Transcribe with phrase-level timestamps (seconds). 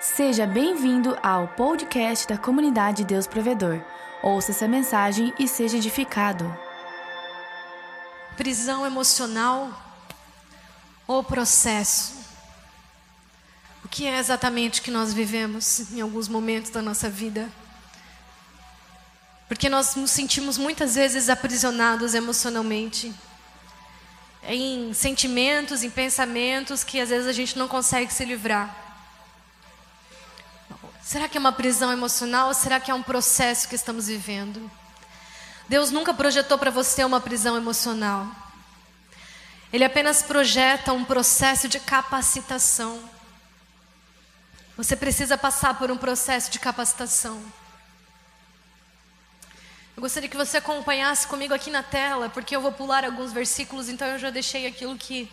[0.00, 3.80] Seja bem-vindo ao podcast da comunidade Deus Provedor.
[4.22, 6.54] Ouça essa mensagem e seja edificado.
[8.36, 9.70] Prisão emocional
[11.06, 12.14] ou processo?
[13.82, 17.48] O que é exatamente que nós vivemos em alguns momentos da nossa vida?
[19.48, 23.14] Porque nós nos sentimos muitas vezes aprisionados emocionalmente
[24.42, 28.85] em sentimentos, em pensamentos que às vezes a gente não consegue se livrar.
[31.06, 34.68] Será que é uma prisão emocional ou será que é um processo que estamos vivendo?
[35.68, 38.26] Deus nunca projetou para você uma prisão emocional.
[39.72, 43.08] Ele apenas projeta um processo de capacitação.
[44.76, 47.40] Você precisa passar por um processo de capacitação.
[49.96, 53.88] Eu gostaria que você acompanhasse comigo aqui na tela, porque eu vou pular alguns versículos,
[53.88, 55.30] então eu já deixei aquilo que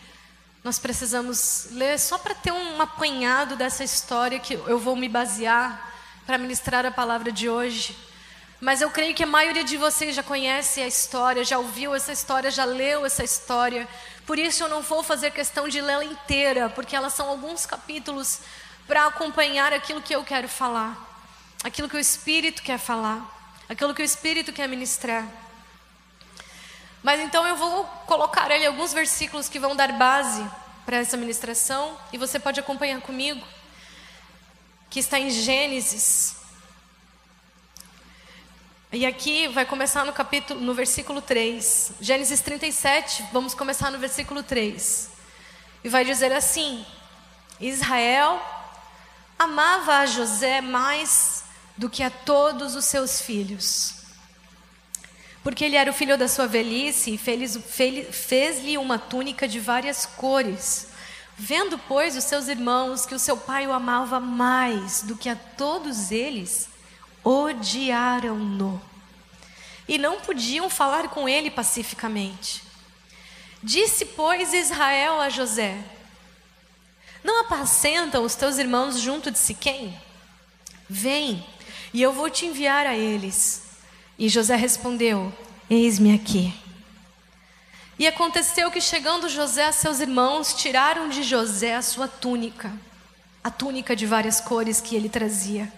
[0.63, 5.93] nós precisamos ler só para ter um apanhado dessa história que eu vou me basear
[6.25, 7.97] para ministrar a palavra de hoje.
[8.61, 12.13] Mas eu creio que a maioria de vocês já conhece a história, já ouviu essa
[12.13, 13.85] história, já leu essa história.
[14.25, 18.39] Por isso eu não vou fazer questão de lê-la inteira, porque elas são alguns capítulos
[18.87, 20.97] para acompanhar aquilo que eu quero falar,
[21.61, 23.21] aquilo que o Espírito quer falar,
[23.67, 25.42] aquilo que o Espírito quer ministrar.
[27.03, 30.49] Mas então eu vou colocar ali alguns versículos que vão dar base
[30.85, 33.45] para essa ministração e você pode acompanhar comigo,
[34.89, 36.37] que está em Gênesis.
[38.89, 41.93] E aqui vai começar no capítulo, no versículo 3.
[41.99, 45.09] Gênesis 37, vamos começar no versículo 3.
[45.83, 46.85] E vai dizer assim:
[47.59, 48.41] Israel
[49.37, 51.43] amava a José mais
[51.75, 54.02] do que a todos os seus filhos
[55.43, 60.87] porque ele era o filho da sua velhice e fez-lhe uma túnica de várias cores.
[61.37, 65.35] Vendo, pois, os seus irmãos que o seu pai o amava mais do que a
[65.35, 66.69] todos eles,
[67.23, 68.81] odiaram-no.
[69.87, 72.63] E não podiam falar com ele pacificamente.
[73.61, 75.77] Disse, pois, Israel a José:
[77.23, 79.99] Não apacentam os teus irmãos junto de Siquém?
[80.87, 81.45] Vem,
[81.93, 83.63] e eu vou te enviar a eles.
[84.17, 85.33] E José respondeu:
[85.69, 86.53] Eis-me aqui.
[87.97, 92.71] E aconteceu que, chegando José a seus irmãos, tiraram de José a sua túnica,
[93.43, 95.71] a túnica de várias cores que ele trazia,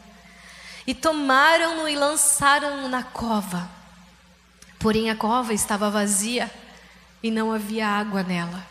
[0.87, 3.69] e tomaram-no e lançaram-no na cova.
[4.79, 6.49] Porém, a cova estava vazia
[7.21, 8.65] e não havia água nela.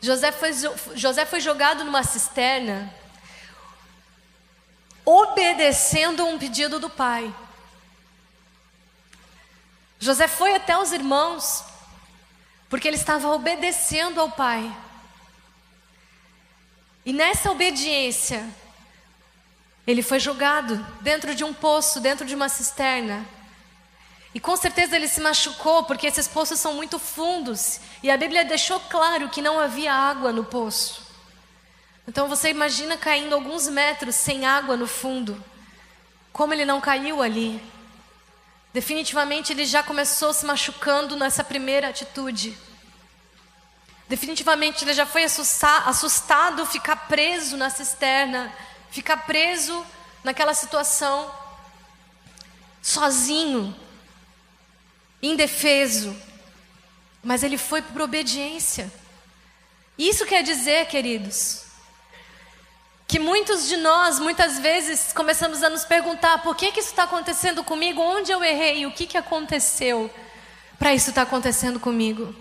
[0.00, 0.50] José foi,
[0.96, 2.92] José foi jogado numa cisterna
[5.04, 7.32] obedecendo um pedido do pai.
[10.02, 11.62] José foi até os irmãos,
[12.68, 14.76] porque ele estava obedecendo ao pai.
[17.06, 18.44] E nessa obediência,
[19.86, 23.24] ele foi jogado dentro de um poço, dentro de uma cisterna.
[24.34, 27.78] E com certeza ele se machucou, porque esses poços são muito fundos.
[28.02, 31.00] E a Bíblia deixou claro que não havia água no poço.
[32.08, 35.40] Então você imagina caindo alguns metros sem água no fundo.
[36.32, 37.62] Como ele não caiu ali?
[38.72, 42.56] Definitivamente ele já começou se machucando nessa primeira atitude.
[44.08, 48.52] Definitivamente ele já foi assustado ficar preso na cisterna,
[48.90, 49.84] ficar preso
[50.24, 51.30] naquela situação,
[52.80, 53.74] sozinho,
[55.22, 56.16] indefeso.
[57.22, 58.92] Mas ele foi por obediência.
[59.96, 61.64] Isso quer dizer, queridos,
[63.12, 67.02] que muitos de nós, muitas vezes, começamos a nos perguntar: por que, que isso está
[67.02, 68.00] acontecendo comigo?
[68.00, 68.86] Onde eu errei?
[68.86, 70.10] O que, que aconteceu
[70.78, 72.34] para isso estar tá acontecendo comigo?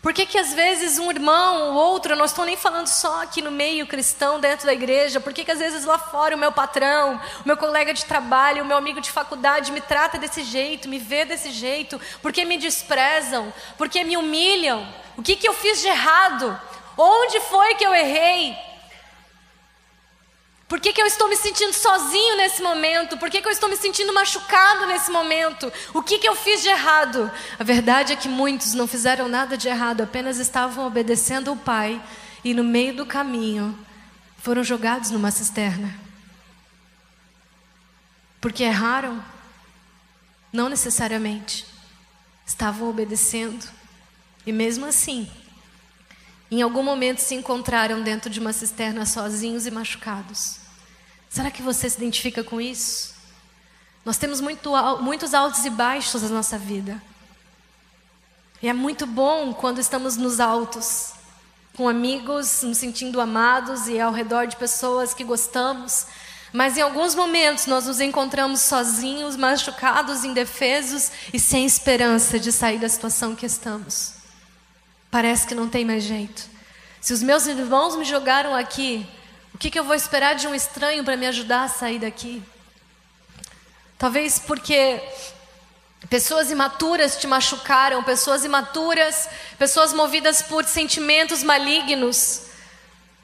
[0.00, 3.24] Por que, que às vezes um irmão ou outro, eu não estou nem falando só
[3.24, 6.38] aqui no meio cristão, dentro da igreja, por que, que às vezes lá fora o
[6.38, 10.44] meu patrão, o meu colega de trabalho, o meu amigo de faculdade me trata desse
[10.44, 14.86] jeito, me vê desse jeito, por que me desprezam, por que me humilham?
[15.16, 16.56] O que, que eu fiz de errado?
[16.96, 18.67] Onde foi que eu errei?
[20.68, 23.16] Por que, que eu estou me sentindo sozinho nesse momento?
[23.16, 25.72] Por que, que eu estou me sentindo machucado nesse momento?
[25.94, 27.30] O que, que eu fiz de errado?
[27.58, 32.00] A verdade é que muitos não fizeram nada de errado, apenas estavam obedecendo ao Pai
[32.44, 33.76] e no meio do caminho
[34.36, 35.98] foram jogados numa cisterna.
[38.38, 39.24] Porque erraram?
[40.52, 41.64] Não necessariamente.
[42.46, 43.66] Estavam obedecendo.
[44.46, 45.30] E mesmo assim,
[46.50, 50.56] em algum momento se encontraram dentro de uma cisterna sozinhos e machucados.
[51.28, 53.14] Será que você se identifica com isso?
[54.04, 54.72] Nós temos muito,
[55.02, 57.02] muitos altos e baixos na nossa vida.
[58.62, 61.12] E é muito bom quando estamos nos altos.
[61.76, 66.06] com amigos, nos sentindo amados e ao redor de pessoas que gostamos.
[66.52, 72.80] Mas em alguns momentos nós nos encontramos sozinhos, machucados, indefesos e sem esperança de sair
[72.80, 74.17] da situação que estamos.
[75.10, 76.48] Parece que não tem mais jeito.
[77.00, 79.08] Se os meus irmãos me jogaram aqui,
[79.54, 82.42] o que, que eu vou esperar de um estranho para me ajudar a sair daqui?
[83.98, 85.02] Talvez porque
[86.08, 89.28] pessoas imaturas te machucaram, pessoas imaturas,
[89.58, 92.42] pessoas movidas por sentimentos malignos,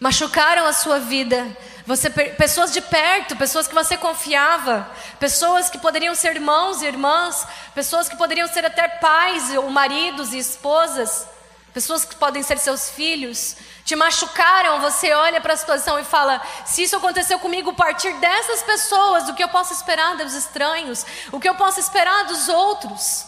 [0.01, 1.47] machucaram a sua vida.
[1.87, 4.91] Você, pessoas de perto, pessoas que você confiava,
[5.21, 10.33] pessoas que poderiam ser irmãos e irmãs, pessoas que poderiam ser até pais ou maridos
[10.33, 11.29] e esposas,
[11.75, 16.41] pessoas que podem ser seus filhos, te machucaram, você olha para a situação e fala:
[16.65, 21.05] se isso aconteceu comigo a partir dessas pessoas, o que eu posso esperar dos estranhos?
[21.33, 23.27] O que eu posso esperar dos outros?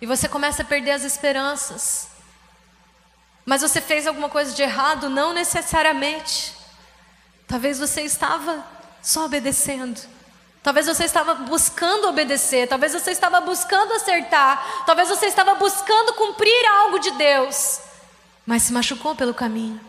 [0.00, 2.08] E você começa a perder as esperanças.
[3.46, 5.08] Mas você fez alguma coisa de errado?
[5.08, 6.54] Não necessariamente.
[7.48, 8.64] Talvez você estava
[9.02, 10.00] só obedecendo.
[10.62, 16.66] Talvez você estava buscando obedecer, talvez você estava buscando acertar, talvez você estava buscando cumprir
[16.66, 17.80] algo de Deus
[18.50, 19.80] mas se machucou pelo caminho,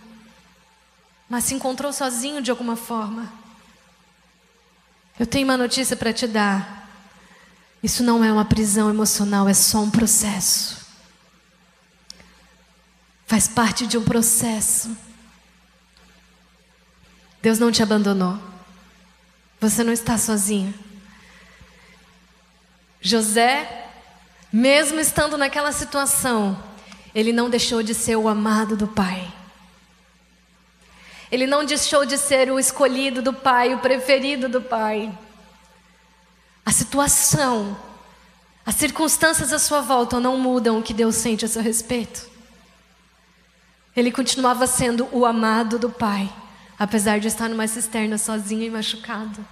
[1.27, 3.33] mas se encontrou sozinho de alguma forma.
[5.19, 6.87] Eu tenho uma notícia para te dar.
[7.81, 10.85] Isso não é uma prisão emocional, é só um processo.
[13.25, 14.95] Faz parte de um processo.
[17.41, 18.37] Deus não te abandonou.
[19.61, 20.73] Você não está sozinho.
[22.99, 23.89] José,
[24.51, 26.61] mesmo estando naquela situação,
[27.13, 29.31] ele não deixou de ser o amado do Pai.
[31.31, 35.15] Ele não deixou de ser o escolhido do Pai, o preferido do Pai.
[36.65, 37.77] A situação,
[38.65, 42.27] as circunstâncias à sua volta não mudam o que Deus sente a seu respeito.
[43.95, 46.27] Ele continuava sendo o amado do Pai,
[46.81, 49.45] apesar de estar numa cisterna sozinho e machucado.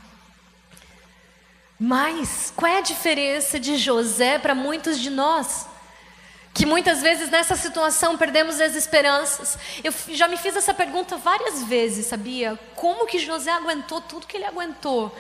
[1.80, 5.68] Mas qual é a diferença de José para muitos de nós?
[6.52, 9.58] que muitas vezes nessa situação perdemos as esperanças.
[9.84, 12.60] Eu já me fiz essa pergunta várias vezes, sabia?
[12.76, 15.16] Como que José aguentou tudo que ele aguentou?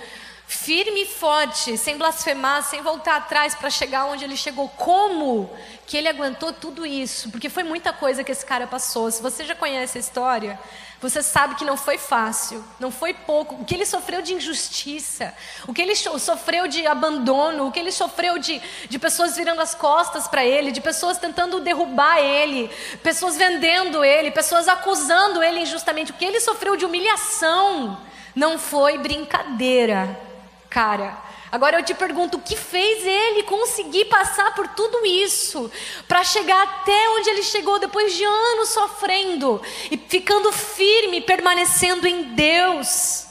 [0.51, 4.67] Firme e forte, sem blasfemar, sem voltar atrás para chegar onde ele chegou.
[4.67, 5.47] Como
[5.85, 7.29] que ele aguentou tudo isso?
[7.29, 9.11] Porque foi muita coisa que esse cara passou.
[9.11, 10.59] Se você já conhece a história,
[10.99, 13.61] você sabe que não foi fácil, não foi pouco.
[13.61, 15.35] O que ele sofreu de injustiça,
[15.67, 18.59] o que ele sofreu de abandono, o que ele sofreu de,
[18.89, 22.71] de pessoas virando as costas para ele, de pessoas tentando derrubar ele,
[23.03, 26.09] pessoas vendendo ele, pessoas acusando ele injustamente.
[26.09, 28.01] O que ele sofreu de humilhação
[28.35, 30.27] não foi brincadeira,
[30.69, 31.17] cara.
[31.51, 35.71] Agora eu te pergunto, o que fez ele conseguir passar por tudo isso,
[36.07, 42.35] para chegar até onde ele chegou depois de anos sofrendo e ficando firme, permanecendo em
[42.35, 43.25] Deus,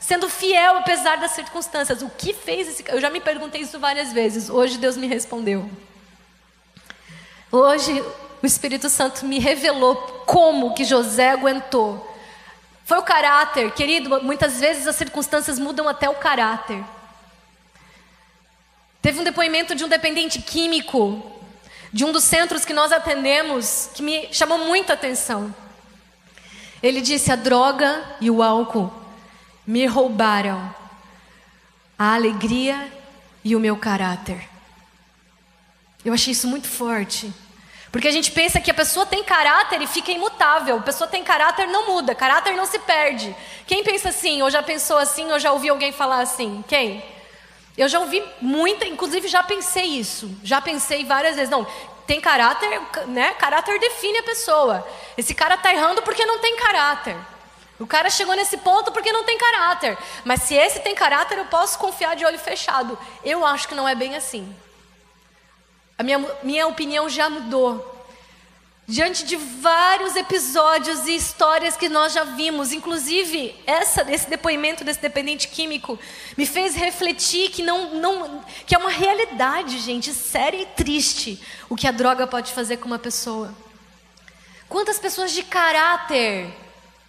[0.00, 2.02] sendo fiel apesar das circunstâncias?
[2.02, 5.70] O que fez esse Eu já me perguntei isso várias vezes, hoje Deus me respondeu.
[7.52, 8.04] Hoje
[8.42, 9.94] o Espírito Santo me revelou
[10.26, 12.09] como que José aguentou.
[12.90, 16.82] Foi o caráter, querido, muitas vezes as circunstâncias mudam até o caráter.
[19.00, 21.40] Teve um depoimento de um dependente químico,
[21.92, 25.54] de um dos centros que nós atendemos, que me chamou muita atenção.
[26.82, 28.92] Ele disse: a droga e o álcool
[29.64, 30.74] me roubaram
[31.96, 32.92] a alegria
[33.44, 34.48] e o meu caráter.
[36.04, 37.32] Eu achei isso muito forte.
[37.92, 40.76] Porque a gente pensa que a pessoa tem caráter e fica imutável.
[40.76, 42.14] A pessoa tem caráter, não muda.
[42.14, 43.34] Caráter não se perde.
[43.66, 46.64] Quem pensa assim, ou já pensou assim, ou já ouviu alguém falar assim?
[46.68, 47.02] Quem?
[47.76, 50.30] Eu já ouvi muita, inclusive já pensei isso.
[50.44, 51.50] Já pensei várias vezes.
[51.50, 51.66] Não,
[52.06, 53.34] tem caráter, né?
[53.34, 54.86] Caráter define a pessoa.
[55.16, 57.16] Esse cara tá errando porque não tem caráter.
[57.78, 59.96] O cara chegou nesse ponto porque não tem caráter.
[60.24, 62.96] Mas se esse tem caráter, eu posso confiar de olho fechado.
[63.24, 64.54] Eu acho que não é bem assim.
[66.00, 68.06] A minha, minha opinião já mudou.
[68.88, 74.98] Diante de vários episódios e histórias que nós já vimos, inclusive essa, esse depoimento desse
[74.98, 75.98] dependente químico,
[76.38, 81.38] me fez refletir que, não, não, que é uma realidade, gente, séria e triste,
[81.68, 83.54] o que a droga pode fazer com uma pessoa.
[84.70, 86.50] Quantas pessoas de caráter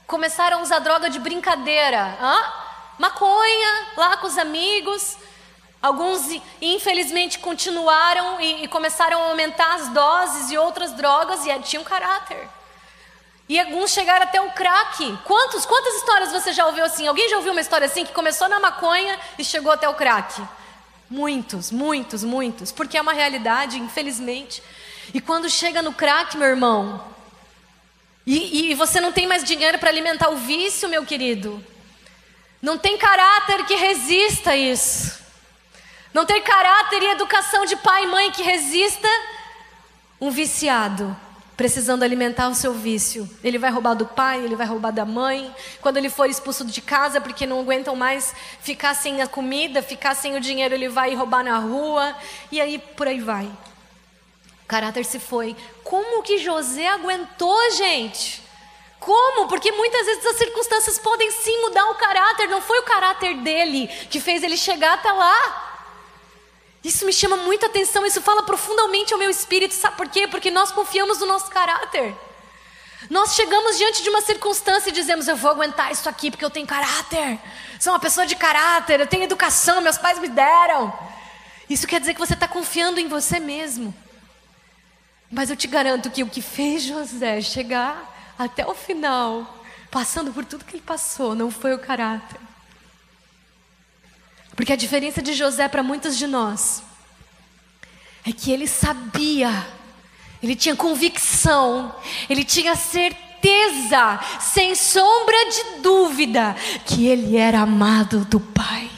[0.05, 2.17] começaram a usar droga de brincadeira?
[2.19, 2.53] Hã?
[2.99, 5.15] Maconha, lá com os amigos,
[5.81, 6.21] Alguns,
[6.61, 12.47] infelizmente, continuaram e, e, começaram a aumentar as doses e outras drogas e tinham caráter.
[13.49, 15.17] E alguns chegaram até o crack.
[15.25, 17.07] Quantos, quantas histórias você já ouviu assim?
[17.07, 20.41] Alguém já ouviu uma história assim que começou na maconha e chegou até o crack?
[21.09, 22.71] Muitos, muitos, muitos.
[22.71, 24.61] Porque é uma realidade, infelizmente.
[25.13, 27.03] E quando chega no crack, meu irmão,
[28.25, 31.65] E, e você não tem mais dinheiro para alimentar o vício, meu querido.
[32.61, 35.20] Não tem caráter que resista a isso.
[36.13, 39.07] Não tem caráter e educação de pai e mãe que resista
[40.19, 41.15] um viciado
[41.61, 43.29] precisando alimentar o seu vício.
[43.43, 45.55] Ele vai roubar do pai, ele vai roubar da mãe.
[45.79, 50.15] Quando ele for expulso de casa porque não aguentam mais ficar sem a comida, ficar
[50.15, 52.15] sem o dinheiro, ele vai roubar na rua.
[52.51, 53.45] E aí por aí vai.
[53.45, 55.55] O caráter se foi.
[55.83, 58.41] Como que José aguentou, gente?
[58.99, 59.47] Como?
[59.47, 62.47] Porque muitas vezes as circunstâncias podem sim mudar o caráter.
[62.47, 65.70] Não foi o caráter dele que fez ele chegar até lá.
[66.83, 69.73] Isso me chama muita atenção, isso fala profundamente ao meu espírito.
[69.73, 70.27] Sabe por quê?
[70.27, 72.15] Porque nós confiamos no nosso caráter.
[73.09, 76.49] Nós chegamos diante de uma circunstância e dizemos: Eu vou aguentar isso aqui porque eu
[76.49, 77.39] tenho caráter.
[77.79, 80.93] Sou uma pessoa de caráter, eu tenho educação, meus pais me deram.
[81.69, 83.93] Isso quer dizer que você está confiando em você mesmo.
[85.31, 90.43] Mas eu te garanto que o que fez José chegar até o final, passando por
[90.43, 92.39] tudo que ele passou, não foi o caráter.
[94.55, 96.83] Porque a diferença de José para muitos de nós
[98.25, 99.67] é que ele sabia,
[100.41, 101.95] ele tinha convicção,
[102.29, 106.55] ele tinha certeza, sem sombra de dúvida,
[106.85, 108.89] que ele era amado do Pai.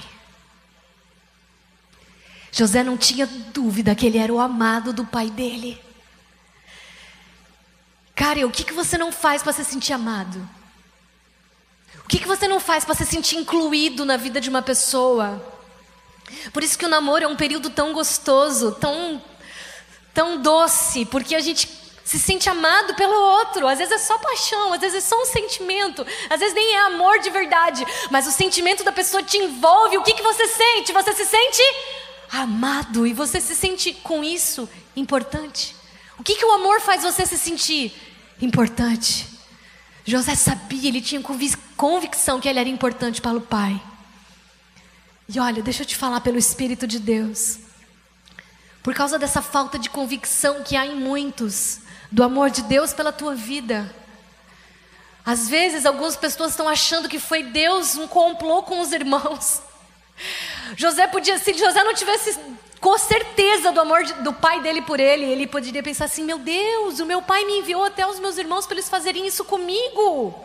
[2.54, 5.82] José não tinha dúvida que ele era o amado do pai dele.
[8.14, 10.48] Cara, o que, que você não faz para se sentir amado?
[12.06, 15.42] O que, que você não faz para se sentir incluído na vida de uma pessoa?
[16.52, 19.22] Por isso que o namoro é um período tão gostoso, tão,
[20.14, 21.68] tão doce, porque a gente
[22.04, 23.68] se sente amado pelo outro.
[23.68, 26.80] Às vezes é só paixão, às vezes é só um sentimento, às vezes nem é
[26.88, 29.98] amor de verdade, mas o sentimento da pessoa te envolve.
[29.98, 30.92] O que, que você sente?
[30.92, 31.62] Você se sente
[32.32, 35.76] amado e você se sente com isso importante.
[36.18, 37.94] O que, que o amor faz você se sentir
[38.42, 39.33] importante?
[40.06, 41.22] José sabia, ele tinha
[41.78, 43.82] convicção que ele era importante para o pai.
[45.28, 47.60] E olha, deixa eu te falar pelo Espírito de Deus.
[48.82, 51.80] Por causa dessa falta de convicção que há em muitos,
[52.12, 53.94] do amor de Deus pela tua vida.
[55.26, 59.62] Às vezes, algumas pessoas estão achando que foi Deus um complô com os irmãos.
[60.76, 62.38] José podia, se José não tivesse
[62.84, 66.38] com certeza do amor de, do pai dele por ele, ele poderia pensar assim: meu
[66.38, 70.36] Deus, o meu pai me enviou até os meus irmãos para eles fazerem isso comigo.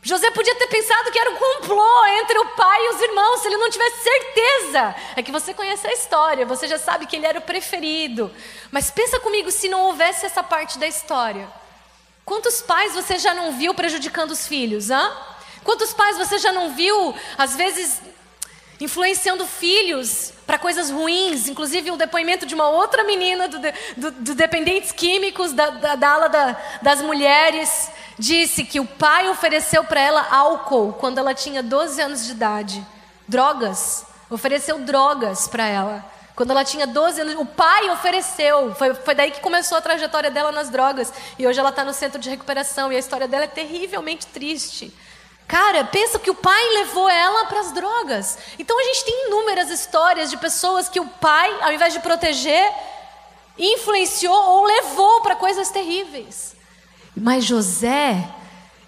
[0.00, 3.48] José podia ter pensado que era um complô entre o pai e os irmãos, se
[3.48, 4.94] ele não tivesse certeza.
[5.16, 8.30] É que você conhece a história, você já sabe que ele era o preferido.
[8.70, 11.48] Mas pensa comigo se não houvesse essa parte da história.
[12.24, 15.12] Quantos pais você já não viu prejudicando os filhos, hã?
[15.64, 18.00] Quantos pais você já não viu, às vezes,
[18.82, 21.48] influenciando filhos para coisas ruins?
[21.48, 23.58] Inclusive, um depoimento de uma outra menina do,
[23.96, 29.28] do, do dependentes químicos da, da, da ala da, das mulheres disse que o pai
[29.28, 32.86] ofereceu para ela álcool quando ela tinha 12 anos de idade.
[33.26, 34.06] Drogas.
[34.28, 36.12] Ofereceu drogas para ela.
[36.34, 38.74] Quando ela tinha 12 anos, o pai ofereceu.
[38.74, 41.12] Foi, foi daí que começou a trajetória dela nas drogas.
[41.38, 42.90] E hoje ela está no centro de recuperação.
[42.90, 44.92] E a história dela é terrivelmente triste.
[45.52, 48.38] Cara, pensa que o pai levou ela para as drogas.
[48.58, 52.72] Então a gente tem inúmeras histórias de pessoas que o pai, ao invés de proteger,
[53.58, 56.56] influenciou ou levou para coisas terríveis.
[57.14, 58.26] Mas José,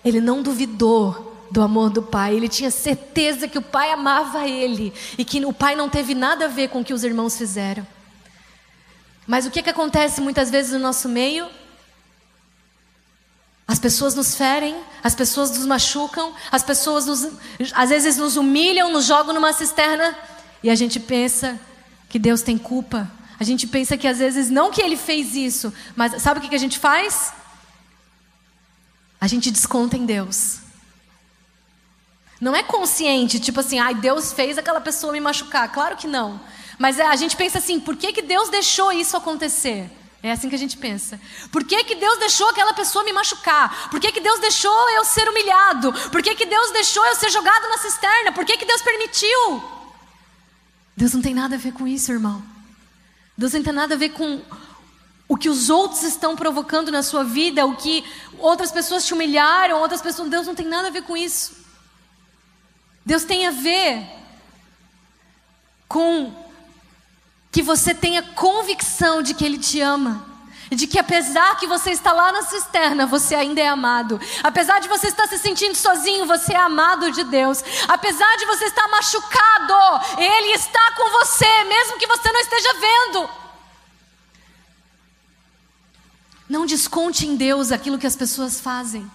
[0.02, 4.90] ele não duvidou do amor do pai, ele tinha certeza que o pai amava ele
[5.18, 7.86] e que o pai não teve nada a ver com o que os irmãos fizeram.
[9.26, 11.46] Mas o que, que acontece muitas vezes no nosso meio?
[13.66, 17.28] As pessoas nos ferem, as pessoas nos machucam, as pessoas nos,
[17.72, 20.16] às vezes nos humilham, nos jogam numa cisterna
[20.62, 21.58] e a gente pensa
[22.08, 23.10] que Deus tem culpa.
[23.40, 26.48] A gente pensa que às vezes não que ele fez isso, mas sabe o que,
[26.48, 27.32] que a gente faz?
[29.24, 30.58] a gente desconta em Deus.
[32.38, 35.72] Não é consciente, tipo assim, ai, Deus fez aquela pessoa me machucar.
[35.72, 36.38] Claro que não.
[36.78, 39.90] Mas é, a gente pensa assim, por que, que Deus deixou isso acontecer?
[40.24, 41.20] É assim que a gente pensa.
[41.52, 43.90] Por que, que Deus deixou aquela pessoa me machucar?
[43.90, 45.92] Por que, que Deus deixou eu ser humilhado?
[46.10, 48.32] Por que, que Deus deixou eu ser jogado na cisterna?
[48.32, 49.62] Por que, que Deus permitiu?
[50.96, 52.42] Deus não tem nada a ver com isso, irmão.
[53.36, 54.40] Deus não tem nada a ver com
[55.28, 58.02] o que os outros estão provocando na sua vida, o que
[58.38, 60.30] outras pessoas te humilharam, outras pessoas.
[60.30, 61.54] Deus não tem nada a ver com isso.
[63.04, 64.08] Deus tem a ver
[65.86, 66.43] com
[67.54, 70.26] que você tenha convicção de que Ele te ama.
[70.72, 74.20] De que apesar que você está lá na cisterna, você ainda é amado.
[74.42, 77.62] Apesar de você estar se sentindo sozinho, você é amado de Deus.
[77.86, 79.72] Apesar de você estar machucado,
[80.18, 83.30] Ele está com você, mesmo que você não esteja vendo.
[86.48, 89.08] Não desconte em Deus aquilo que as pessoas fazem.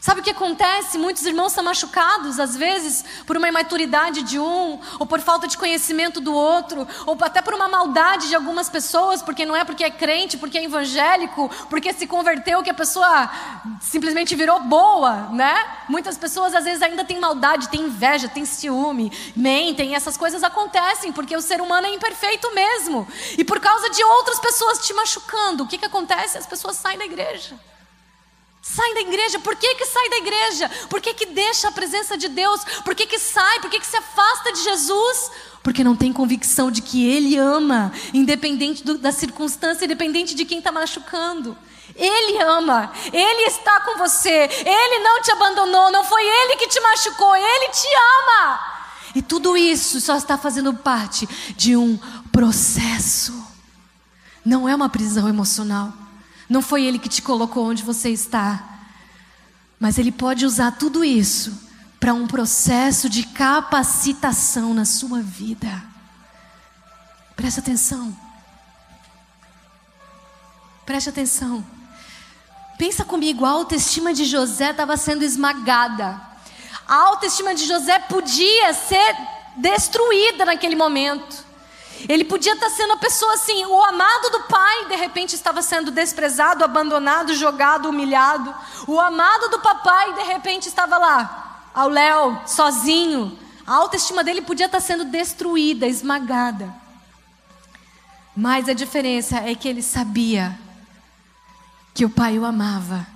[0.00, 0.96] Sabe o que acontece?
[0.96, 5.58] Muitos irmãos são machucados, às vezes, por uma imaturidade de um, ou por falta de
[5.58, 9.82] conhecimento do outro, ou até por uma maldade de algumas pessoas, porque não é porque
[9.82, 13.28] é crente, porque é evangélico, porque se converteu que a pessoa
[13.80, 15.66] simplesmente virou boa, né?
[15.88, 21.10] Muitas pessoas às vezes ainda têm maldade, têm inveja, têm ciúme, mentem, essas coisas acontecem,
[21.10, 23.06] porque o ser humano é imperfeito mesmo.
[23.36, 26.38] E por causa de outras pessoas te machucando, o que, que acontece?
[26.38, 27.58] As pessoas saem da igreja.
[28.74, 29.38] Sai da igreja.
[29.38, 30.70] Por que, que sai da igreja?
[30.90, 32.62] Por que, que deixa a presença de Deus?
[32.84, 33.60] Por que, que sai?
[33.60, 35.30] Por que, que se afasta de Jesus?
[35.62, 40.58] Porque não tem convicção de que Ele ama, independente do, da circunstância, independente de quem
[40.58, 41.56] está machucando.
[41.96, 46.78] Ele ama, Ele está com você, Ele não te abandonou, não foi Ele que te
[46.80, 47.88] machucou, Ele te
[48.28, 48.60] ama.
[49.14, 51.98] E tudo isso só está fazendo parte de um
[52.30, 53.32] processo,
[54.44, 55.92] não é uma prisão emocional.
[56.48, 58.80] Não foi Ele que te colocou onde você está.
[59.78, 61.68] Mas Ele pode usar tudo isso
[62.00, 65.82] para um processo de capacitação na sua vida.
[67.36, 68.16] Preste atenção.
[70.86, 71.64] Preste atenção.
[72.78, 76.20] Pensa comigo, a autoestima de José estava sendo esmagada.
[76.86, 79.16] A autoestima de José podia ser
[79.56, 81.47] destruída naquele momento.
[82.06, 85.90] Ele podia estar sendo a pessoa assim, o amado do pai, de repente estava sendo
[85.90, 88.54] desprezado, abandonado, jogado, humilhado.
[88.86, 93.38] O amado do papai, de repente estava lá, ao léu, sozinho.
[93.66, 96.72] A autoestima dele podia estar sendo destruída, esmagada.
[98.36, 100.58] Mas a diferença é que ele sabia
[101.92, 103.06] que o pai o amava.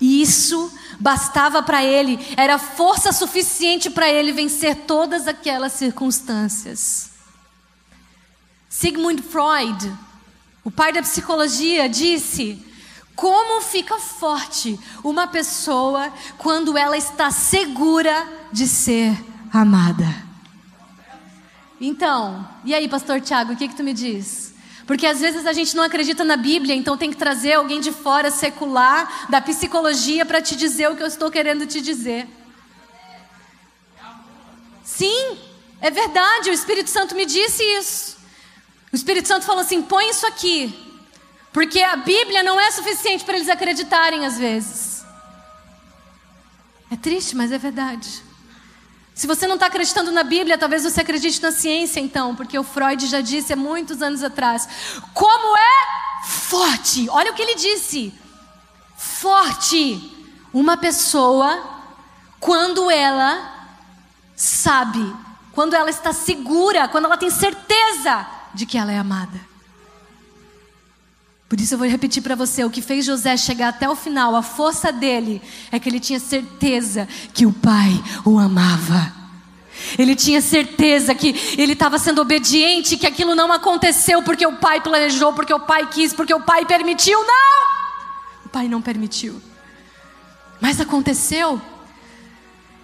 [0.00, 7.11] E isso bastava para ele, era força suficiente para ele vencer todas aquelas circunstâncias.
[8.82, 9.96] Sigmund Freud,
[10.64, 12.60] o pai da psicologia, disse:
[13.14, 19.16] Como fica forte uma pessoa quando ela está segura de ser
[19.52, 20.12] amada?
[21.80, 24.52] Então, e aí, pastor Tiago, o que, que tu me diz?
[24.84, 27.92] Porque às vezes a gente não acredita na Bíblia, então tem que trazer alguém de
[27.92, 32.26] fora secular, da psicologia, para te dizer o que eu estou querendo te dizer.
[34.82, 35.38] Sim,
[35.80, 38.21] é verdade, o Espírito Santo me disse isso.
[38.92, 40.72] O Espírito Santo falou assim: põe isso aqui,
[41.52, 45.02] porque a Bíblia não é suficiente para eles acreditarem às vezes.
[46.90, 48.22] É triste, mas é verdade.
[49.14, 52.64] Se você não está acreditando na Bíblia, talvez você acredite na ciência, então, porque o
[52.64, 54.68] Freud já disse há muitos anos atrás:
[55.14, 57.08] como é forte.
[57.08, 58.12] Olha o que ele disse:
[58.94, 60.10] forte
[60.52, 61.80] uma pessoa
[62.38, 63.70] quando ela
[64.36, 65.14] sabe,
[65.52, 69.52] quando ela está segura, quando ela tem certeza de que ela é amada.
[71.48, 74.34] Por isso eu vou repetir para você: o que fez José chegar até o final,
[74.34, 79.12] a força dele, é que ele tinha certeza que o pai o amava.
[79.98, 84.80] Ele tinha certeza que ele estava sendo obediente, que aquilo não aconteceu porque o pai
[84.80, 87.18] planejou, porque o pai quis, porque o pai permitiu.
[87.22, 87.66] Não!
[88.46, 89.42] O pai não permitiu.
[90.60, 91.60] Mas aconteceu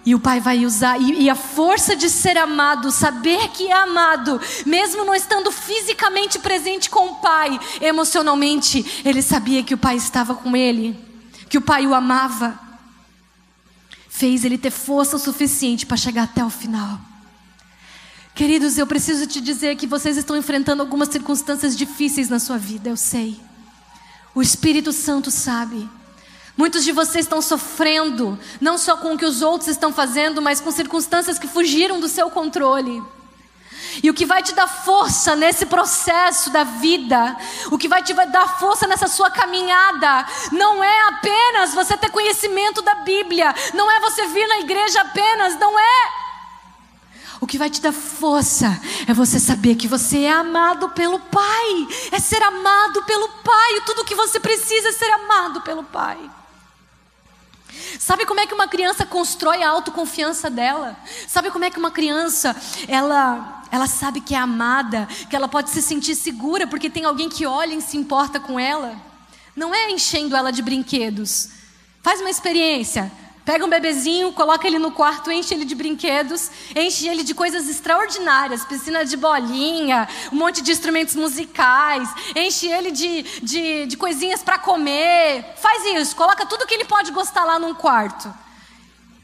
[0.05, 3.73] e o Pai vai usar, e, e, a força de ser amado, saber que é
[3.73, 9.97] amado, mesmo não estando fisicamente presente com o Pai, emocionalmente, ele sabia que o Pai
[9.97, 10.97] estava com ele,
[11.49, 12.57] que o Pai o amava,
[14.07, 16.99] fez ele ter força o suficiente para chegar até o final.
[18.33, 22.89] Queridos, eu preciso te dizer que vocês estão enfrentando algumas circunstâncias difíceis na sua vida,
[22.89, 23.39] eu sei.
[24.33, 25.89] O Espírito Santo sabe.
[26.59, 30.59] Muitos de vocês estão sofrendo, não só com o que os outros estão fazendo, mas
[30.59, 33.01] com circunstâncias que fugiram do seu controle.
[34.03, 37.37] E o que vai te dar força nesse processo da vida,
[37.71, 42.81] o que vai te dar força nessa sua caminhada, não é apenas você ter conhecimento
[42.81, 46.11] da Bíblia, não é você vir na igreja apenas, não é.
[47.39, 48.67] O que vai te dar força
[49.07, 54.03] é você saber que você é amado pelo Pai, é ser amado pelo Pai, tudo
[54.03, 56.19] que você precisa é ser amado pelo Pai.
[57.97, 60.97] Sabe como é que uma criança constrói a autoconfiança dela?
[61.27, 62.55] Sabe como é que uma criança,
[62.87, 67.29] ela, ela sabe que é amada, que ela pode se sentir segura porque tem alguém
[67.29, 68.95] que olha e se importa com ela?
[69.55, 71.49] Não é enchendo ela de brinquedos.
[72.01, 73.11] Faz uma experiência.
[73.49, 77.67] Pega um bebezinho, coloca ele no quarto, enche ele de brinquedos, enche ele de coisas
[77.67, 84.43] extraordinárias, piscina de bolinha, um monte de instrumentos musicais, enche ele de, de, de coisinhas
[84.43, 85.55] para comer.
[85.59, 88.31] Faz isso, coloca tudo que ele pode gostar lá num quarto.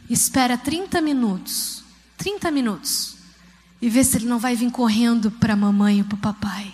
[0.10, 1.84] Espera 30 minutos,
[2.18, 3.18] 30 minutos,
[3.80, 6.74] e vê se ele não vai vir correndo para a mamãe ou para o papai.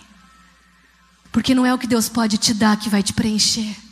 [1.34, 3.91] Porque não é o que Deus pode te dar que vai te preencher.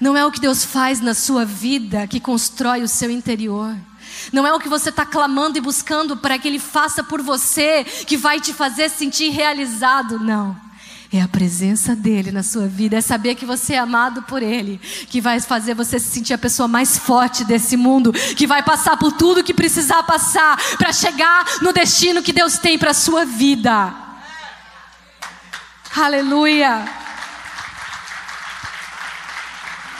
[0.00, 3.76] Não é o que Deus faz na sua vida que constrói o seu interior.
[4.32, 7.84] Não é o que você está clamando e buscando para que Ele faça por você
[7.84, 10.18] que vai te fazer sentir realizado.
[10.18, 10.68] Não.
[11.10, 14.78] É a presença dele na sua vida, é saber que você é amado por ele,
[15.08, 18.94] que vai fazer você se sentir a pessoa mais forte desse mundo, que vai passar
[18.98, 23.24] por tudo que precisar passar para chegar no destino que Deus tem para a sua
[23.24, 23.94] vida.
[25.96, 27.07] Aleluia.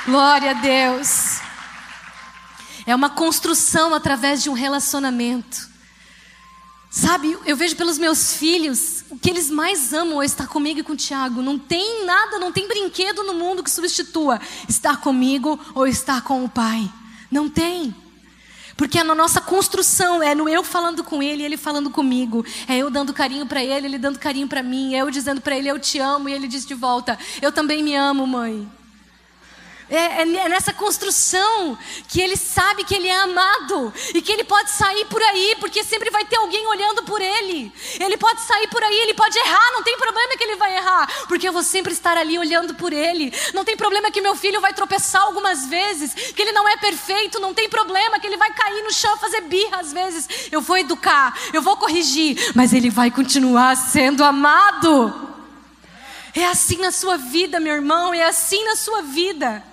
[0.08, 1.38] Glória a Deus.
[2.86, 5.68] É uma construção através de um relacionamento.
[6.90, 10.82] Sabe, eu vejo pelos meus filhos, o que eles mais amam é estar comigo e
[10.82, 11.42] com o Tiago.
[11.42, 16.42] Não tem nada, não tem brinquedo no mundo que substitua estar comigo ou estar com
[16.42, 16.90] o pai.
[17.30, 17.94] Não tem.
[18.78, 22.78] Porque é na nossa construção, é no eu falando com ele, ele falando comigo, é
[22.78, 25.68] eu dando carinho para ele, ele dando carinho para mim, é eu dizendo para ele
[25.68, 28.77] eu te amo e ele diz de volta, eu também me amo, mãe.
[29.90, 34.44] É, é, é, nessa construção que ele sabe que ele é amado e que ele
[34.44, 37.72] pode sair por aí, porque sempre vai ter alguém olhando por ele.
[37.98, 41.08] Ele pode sair por aí, ele pode errar, não tem problema que ele vai errar,
[41.26, 43.32] porque eu vou sempre estar ali olhando por ele.
[43.54, 47.40] Não tem problema que meu filho vai tropeçar algumas vezes, que ele não é perfeito,
[47.40, 50.28] não tem problema que ele vai cair no chão, fazer birra às vezes.
[50.52, 55.28] Eu vou educar, eu vou corrigir, mas ele vai continuar sendo amado.
[56.34, 59.64] É assim na sua vida, meu irmão, é assim na sua vida.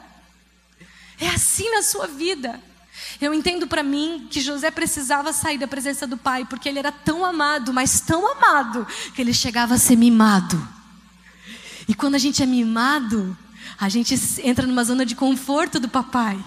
[1.19, 2.61] É assim na sua vida.
[3.19, 6.91] Eu entendo para mim que José precisava sair da presença do pai, porque ele era
[6.91, 10.67] tão amado, mas tão amado, que ele chegava a ser mimado.
[11.87, 13.37] E quando a gente é mimado,
[13.79, 16.43] a gente entra numa zona de conforto do papai.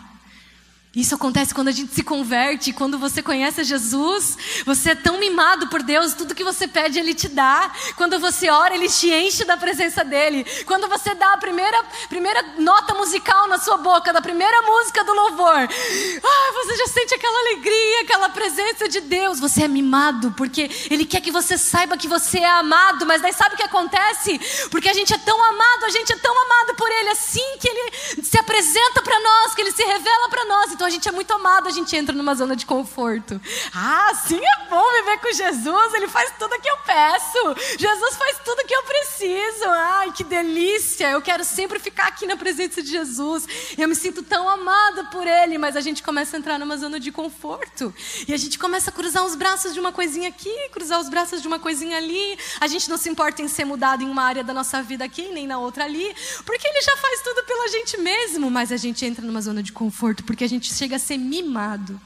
[0.97, 5.69] Isso acontece quando a gente se converte, quando você conhece Jesus, você é tão mimado
[5.69, 7.71] por Deus, tudo que você pede Ele te dá.
[7.95, 10.47] Quando você ora, Ele te enche da presença dEle.
[10.65, 15.13] Quando você dá a primeira, primeira nota musical na sua boca, da primeira música do
[15.13, 19.39] louvor, ah, você já sente aquela alegria, aquela presença de Deus.
[19.41, 23.35] Você é mimado, porque Ele quer que você saiba que você é amado, mas daí
[23.35, 24.41] sabe o que acontece?
[24.71, 27.69] Porque a gente é tão amado, a gente é tão amado por Ele, assim que
[27.69, 30.78] Ele se apresenta para nós, que Ele se revela para nós.
[30.79, 33.41] Então a gente é muito amado, a gente entra numa zona de conforto.
[33.75, 37.77] Ah, sim é bom viver com Jesus, ele faz tudo que eu peço.
[37.77, 39.65] Jesus faz tudo que eu preciso.
[39.67, 41.11] Ai, que delícia!
[41.11, 43.45] Eu quero sempre ficar aqui na presença de Jesus.
[43.77, 47.01] Eu me sinto tão amada por ele, mas a gente começa a entrar numa zona
[47.01, 47.93] de conforto.
[48.29, 51.43] E a gente começa a cruzar os braços de uma coisinha aqui, cruzar os braços
[51.43, 52.39] de uma coisinha ali.
[52.61, 55.27] A gente não se importa em ser mudado em uma área da nossa vida aqui,
[55.33, 56.15] nem na outra ali,
[56.47, 59.73] porque ele já faz tudo pela gente mesmo, mas a gente entra numa zona de
[59.73, 62.01] conforto porque a gente chega a ser mimado.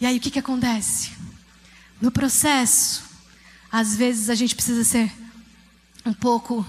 [0.00, 1.12] E aí o que, que acontece?
[2.00, 3.02] No processo,
[3.70, 5.12] às vezes a gente precisa ser
[6.04, 6.64] um pouco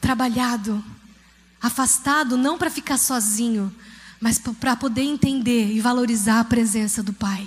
[0.00, 0.82] trabalhado,
[1.60, 3.74] afastado, não para ficar sozinho,
[4.20, 7.46] mas para poder entender e valorizar a presença do Pai.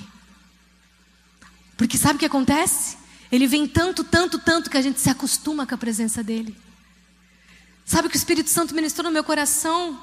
[1.77, 2.97] Porque sabe o que acontece?
[3.31, 6.55] Ele vem tanto, tanto, tanto que a gente se acostuma com a presença dele.
[7.85, 9.99] Sabe o que o Espírito Santo ministrou no meu coração?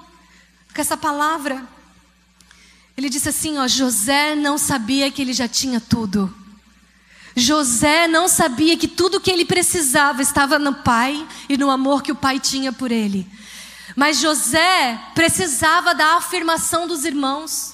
[0.74, 1.66] Com essa palavra.
[3.00, 6.30] Ele disse assim: ó, José não sabia que ele já tinha tudo.
[7.34, 12.12] José não sabia que tudo que ele precisava estava no pai e no amor que
[12.12, 13.26] o pai tinha por ele.
[13.96, 17.72] Mas José precisava da afirmação dos irmãos.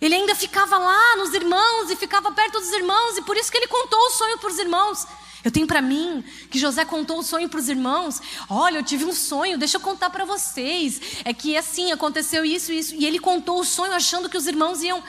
[0.00, 3.56] Ele ainda ficava lá nos irmãos e ficava perto dos irmãos, e por isso que
[3.56, 5.06] ele contou o sonho para os irmãos.
[5.46, 8.20] Eu tenho para mim que José contou o sonho para os irmãos.
[8.50, 11.00] Olha, eu tive um sonho, deixa eu contar para vocês.
[11.24, 12.96] É que assim aconteceu isso, isso.
[12.96, 15.00] E ele contou o sonho achando que os irmãos iam.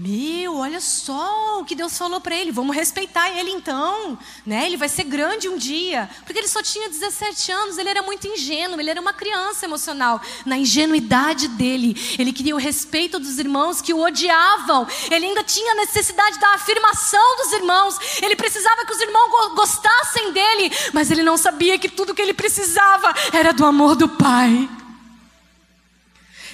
[0.00, 2.52] Meu, olha só o que Deus falou para ele.
[2.52, 4.64] Vamos respeitar ele então, né?
[4.64, 7.78] Ele vai ser grande um dia, porque ele só tinha 17 anos.
[7.78, 8.78] Ele era muito ingênuo.
[8.78, 10.22] Ele era uma criança emocional.
[10.46, 14.86] Na ingenuidade dele, ele queria o respeito dos irmãos que o odiavam.
[15.10, 17.98] Ele ainda tinha necessidade da afirmação dos irmãos.
[18.22, 22.34] Ele precisava que os irmãos gostassem dele, mas ele não sabia que tudo que ele
[22.34, 24.68] precisava era do amor do Pai.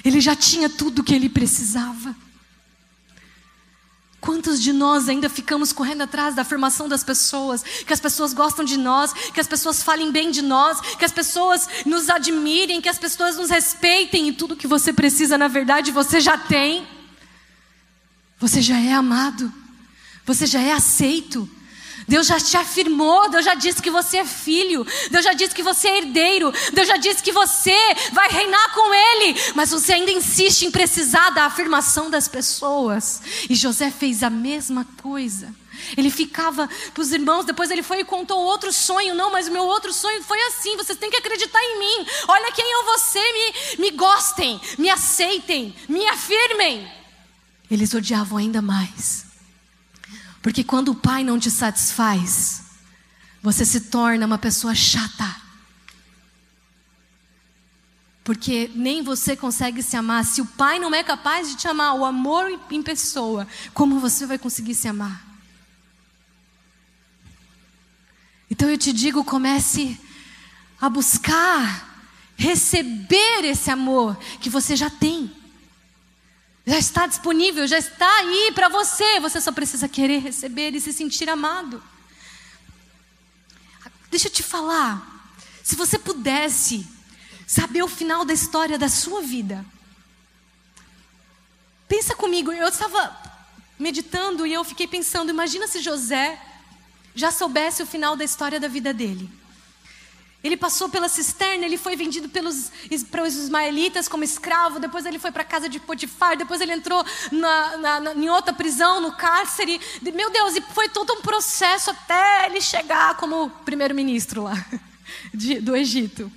[0.03, 2.24] Ele já tinha tudo o que ele precisava.
[4.25, 8.65] Quantos de nós ainda ficamos correndo atrás da afirmação das pessoas, que as pessoas gostam
[8.65, 12.89] de nós, que as pessoas falem bem de nós, que as pessoas nos admirem, que
[12.89, 14.27] as pessoas nos respeitem.
[14.29, 16.87] E tudo que você precisa, na verdade, você já tem.
[18.39, 19.53] Você já é amado,
[20.25, 21.47] você já é aceito,
[22.07, 25.63] Deus já te afirmou, Deus já disse que você é filho, Deus já disse que
[25.63, 27.75] você é herdeiro, Deus já disse que você
[28.11, 33.21] vai reinar com Ele, mas você ainda insiste em precisar da afirmação das pessoas.
[33.49, 35.53] E José fez a mesma coisa.
[35.97, 39.13] Ele ficava para os irmãos, depois ele foi e contou outro sonho.
[39.13, 42.07] Não, mas o meu outro sonho foi assim: vocês têm que acreditar em mim.
[42.27, 46.89] Olha quem eu vou ser, me, me gostem, me aceitem, me afirmem.
[47.69, 49.24] Eles odiavam ainda mais.
[50.45, 52.65] Porque quando o pai não te satisfaz,
[53.41, 55.35] você se torna uma pessoa chata.
[58.23, 60.23] Porque nem você consegue se amar.
[60.23, 64.27] Se o pai não é capaz de te amar, o amor em pessoa, como você
[64.27, 65.25] vai conseguir se amar?
[68.47, 69.99] Então eu te digo, comece
[70.79, 72.05] a buscar
[72.37, 75.44] receber esse amor que você já tem.
[76.65, 79.19] Já está disponível, já está aí para você.
[79.19, 81.81] Você só precisa querer receber e se sentir amado.
[84.09, 85.31] Deixa eu te falar.
[85.63, 86.87] Se você pudesse
[87.45, 89.65] saber o final da história da sua vida.
[91.87, 93.15] Pensa comigo, eu estava
[93.77, 96.41] meditando e eu fiquei pensando, imagina se José
[97.13, 99.29] já soubesse o final da história da vida dele.
[100.45, 102.71] Ele passou pela cisterna, ele foi vendido pelos,
[103.09, 106.71] para os ismaelitas como escravo, depois ele foi para a casa de Potifar, depois ele
[106.71, 109.81] entrou na, na, na, em outra prisão, no cárcere.
[110.03, 114.53] Meu Deus, e foi todo um processo até ele chegar como primeiro-ministro lá
[115.33, 116.31] de, do Egito.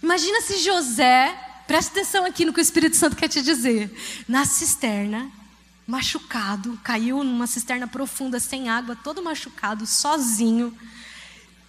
[0.00, 1.36] Imagina se José,
[1.66, 3.92] presta atenção aqui no que o Espírito Santo quer te dizer,
[4.28, 5.28] na cisterna,
[5.84, 10.72] machucado, caiu numa cisterna profunda, sem água, todo machucado, sozinho.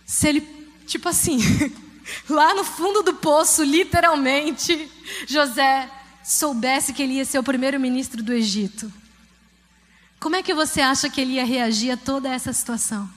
[0.05, 0.58] Se ele,
[0.89, 1.37] tipo assim,
[2.27, 4.91] lá no fundo do poço, literalmente,
[5.27, 5.89] José
[6.23, 8.91] soubesse que ele ia ser o primeiro-ministro do Egito.
[10.19, 13.09] Como é que você acha que ele ia reagir a toda essa situação?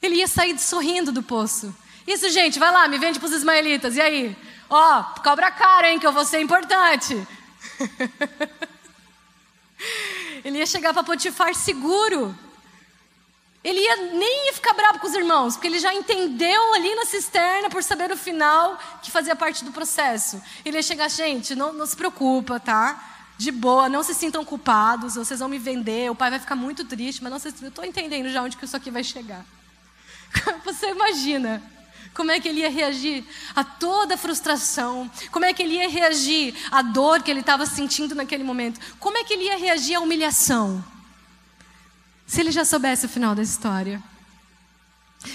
[0.00, 1.74] Ele ia sair sorrindo do poço.
[2.06, 3.96] Isso, gente, vai lá, me vende para os ismaelitas.
[3.96, 4.36] E aí?
[4.68, 7.14] Ó, cobra cara, hein, que eu vou ser importante.
[10.44, 12.34] Ele ia chegar para Potifar seguro.
[13.62, 17.04] Ele ia, nem ia ficar bravo com os irmãos, porque ele já entendeu ali na
[17.04, 20.42] cisterna, por saber o final, que fazia parte do processo.
[20.64, 23.02] Ele ia chegar, gente, não, não se preocupa, tá?
[23.36, 26.84] De boa, não se sintam culpados, vocês vão me vender, o pai vai ficar muito
[26.86, 29.44] triste, mas não sei, eu estou entendendo já onde que isso aqui vai chegar.
[30.64, 31.62] Você imagina
[32.14, 35.10] como é que ele ia reagir a toda a frustração?
[35.30, 38.80] Como é que ele ia reagir à dor que ele estava sentindo naquele momento?
[38.98, 40.84] Como é que ele ia reagir à humilhação?
[42.30, 44.00] Se ele já soubesse o final da história.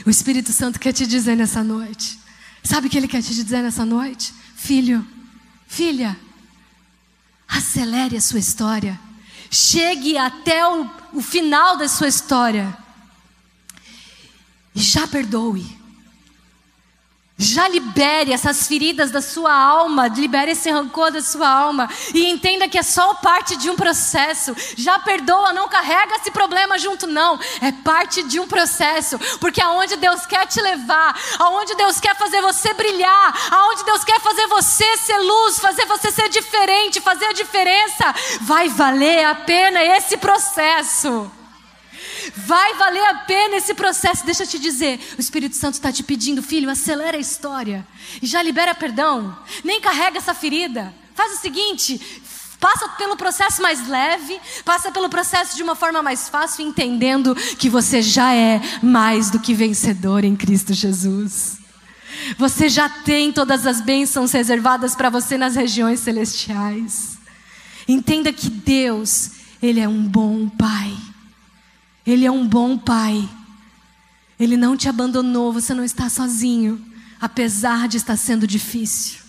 [0.06, 2.18] O Espírito Santo quer te dizer nessa noite.
[2.64, 4.34] Sabe o que ele quer te dizer nessa noite?
[4.56, 5.06] Filho,
[5.68, 6.18] filha,
[7.46, 8.98] acelere a sua história.
[9.52, 12.74] Chegue até o, o final da sua história.
[14.74, 15.66] E já perdoe.
[17.38, 22.70] Já libere essas feridas da sua alma, libere esse rancor da sua alma e entenda
[22.70, 24.56] que é só parte de um processo.
[24.78, 27.38] Já perdoa, não carrega esse problema junto, não.
[27.62, 32.42] É parte de um processo, porque aonde Deus quer te levar, aonde Deus quer fazer
[32.42, 37.34] você brilhar, aonde Deus quer fazer você ser luz, fazer você ser diferente, fazer a
[37.34, 41.30] diferença, vai valer a pena esse processo.
[42.36, 44.26] Vai valer a pena esse processo.
[44.26, 47.86] Deixa eu te dizer, o Espírito Santo está te pedindo, filho, acelera a história
[48.22, 49.38] e já libera perdão.
[49.64, 50.94] Nem carrega essa ferida.
[51.14, 52.02] Faz o seguinte,
[52.60, 57.70] passa pelo processo mais leve, passa pelo processo de uma forma mais fácil, entendendo que
[57.70, 61.58] você já é mais do que vencedor em Cristo Jesus.
[62.38, 67.18] Você já tem todas as bênçãos reservadas para você nas regiões celestiais.
[67.88, 70.94] Entenda que Deus, Ele é um bom Pai.
[72.06, 73.28] Ele é um bom pai.
[74.40, 76.84] Ele não te abandonou, você não está sozinho,
[77.20, 79.22] apesar de estar sendo difícil,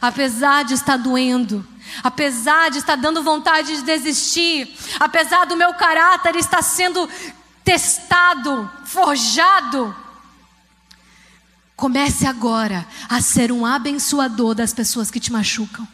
[0.00, 1.66] apesar de estar doendo,
[2.02, 7.08] apesar de estar dando vontade de desistir, apesar do meu caráter estar sendo
[7.64, 9.94] testado, forjado.
[11.76, 15.86] Comece agora a ser um abençoador das pessoas que te machucam.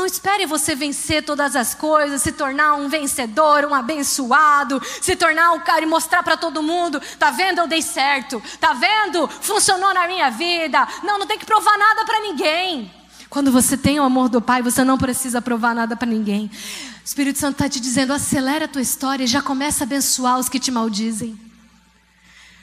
[0.00, 5.52] Não espere você vencer todas as coisas, se tornar um vencedor, um abençoado, se tornar
[5.52, 7.58] um cara e mostrar para todo mundo, tá vendo?
[7.58, 8.42] Eu dei certo.
[8.58, 9.28] Tá vendo?
[9.28, 10.88] Funcionou na minha vida.
[11.02, 12.90] Não, não tem que provar nada para ninguém.
[13.28, 16.46] Quando você tem o amor do Pai, você não precisa provar nada para ninguém.
[16.46, 20.38] O Espírito Santo está te dizendo: acelera a tua história e já começa a abençoar
[20.38, 21.38] os que te maldizem.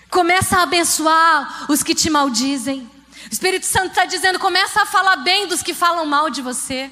[0.10, 2.90] Começa a abençoar os que te maldizem.
[3.30, 6.90] O Espírito Santo está dizendo: começa a falar bem dos que falam mal de você.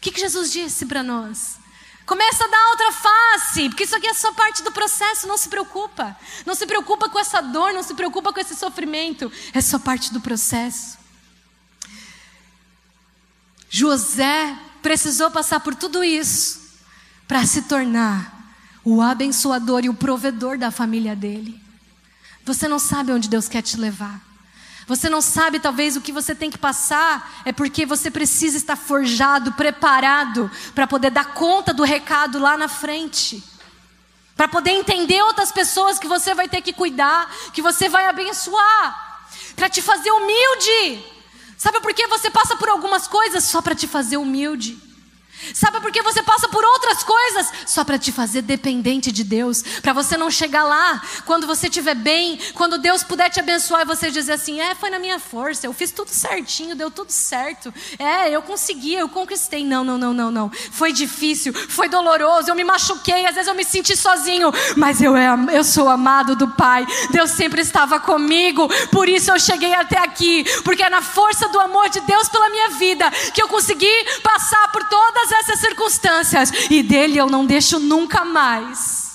[0.00, 1.58] O que, que Jesus disse para nós?
[2.06, 5.50] Começa a dar outra face, porque isso aqui é só parte do processo, não se
[5.50, 6.16] preocupa.
[6.46, 10.10] Não se preocupa com essa dor, não se preocupa com esse sofrimento, é só parte
[10.10, 10.98] do processo.
[13.68, 16.78] José precisou passar por tudo isso
[17.28, 21.60] para se tornar o abençoador e o provedor da família dele.
[22.42, 24.29] Você não sabe onde Deus quer te levar.
[24.90, 28.74] Você não sabe, talvez, o que você tem que passar, é porque você precisa estar
[28.74, 33.40] forjado, preparado, para poder dar conta do recado lá na frente.
[34.34, 39.28] Para poder entender outras pessoas que você vai ter que cuidar, que você vai abençoar.
[39.54, 41.04] Para te fazer humilde.
[41.56, 43.44] Sabe por que você passa por algumas coisas?
[43.44, 44.76] Só para te fazer humilde.
[45.54, 47.50] Sabe por que você passa por outras coisas?
[47.66, 49.62] Só para te fazer dependente de Deus.
[49.82, 53.84] Para você não chegar lá, quando você estiver bem, quando Deus puder te abençoar e
[53.84, 57.72] você dizer assim: é, foi na minha força, eu fiz tudo certinho, deu tudo certo.
[57.98, 59.64] É, eu consegui, eu conquistei.
[59.64, 60.50] Não, não, não, não, não.
[60.72, 65.14] Foi difícil, foi doloroso, eu me machuquei, às vezes eu me senti sozinho, mas eu,
[65.52, 66.86] eu sou amado do Pai.
[67.10, 71.60] Deus sempre estava comigo, por isso eu cheguei até aqui, porque é na força do
[71.60, 73.90] amor de Deus pela minha vida que eu consegui
[74.22, 79.08] passar por todas todas essas circunstâncias, e dele eu não deixo nunca mais.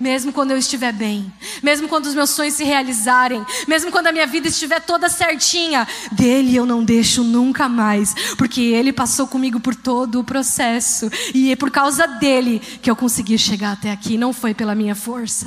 [0.00, 4.12] Mesmo quando eu estiver bem, mesmo quando os meus sonhos se realizarem, mesmo quando a
[4.12, 9.60] minha vida estiver toda certinha, dele eu não deixo nunca mais, porque ele passou comigo
[9.60, 14.18] por todo o processo, e é por causa dele que eu consegui chegar até aqui,
[14.18, 15.46] não foi pela minha força.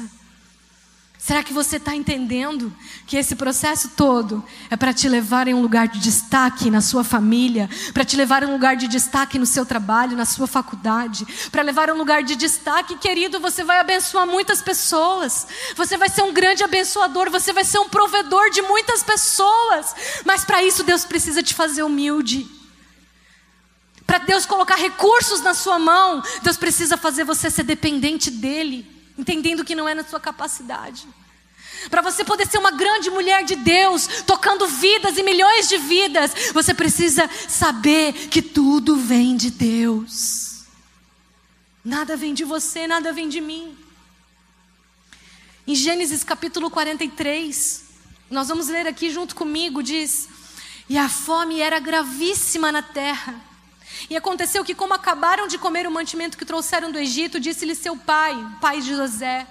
[1.25, 2.71] Será que você está entendendo
[3.07, 7.03] que esse processo todo é para te levar em um lugar de destaque na sua
[7.03, 11.25] família, para te levar em um lugar de destaque no seu trabalho, na sua faculdade,
[11.51, 16.09] para levar em um lugar de destaque, querido, você vai abençoar muitas pessoas, você vai
[16.09, 20.83] ser um grande abençoador, você vai ser um provedor de muitas pessoas, mas para isso
[20.83, 22.47] Deus precisa te fazer humilde.
[24.05, 29.63] Para Deus colocar recursos na sua mão, Deus precisa fazer você ser dependente dEle entendendo
[29.63, 31.07] que não é na sua capacidade.
[31.89, 36.51] Para você poder ser uma grande mulher de Deus, tocando vidas e milhões de vidas,
[36.53, 40.65] você precisa saber que tudo vem de Deus.
[41.83, 43.77] Nada vem de você, nada vem de mim.
[45.67, 47.83] Em Gênesis capítulo 43,
[48.29, 50.27] nós vamos ler aqui junto comigo, diz:
[50.89, 53.39] E a fome era gravíssima na terra
[54.09, 57.95] e aconteceu que, como acabaram de comer o mantimento que trouxeram do Egito, disse-lhe seu
[57.95, 59.47] pai, pai de José: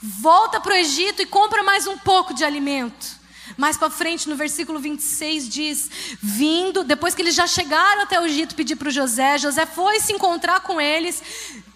[0.00, 3.18] Volta para o Egito e compra mais um pouco de alimento.
[3.56, 5.90] Mais para frente, no versículo 26, diz:
[6.22, 10.12] Vindo, depois que eles já chegaram até o Egito pedir para José, José foi se
[10.12, 11.22] encontrar com eles.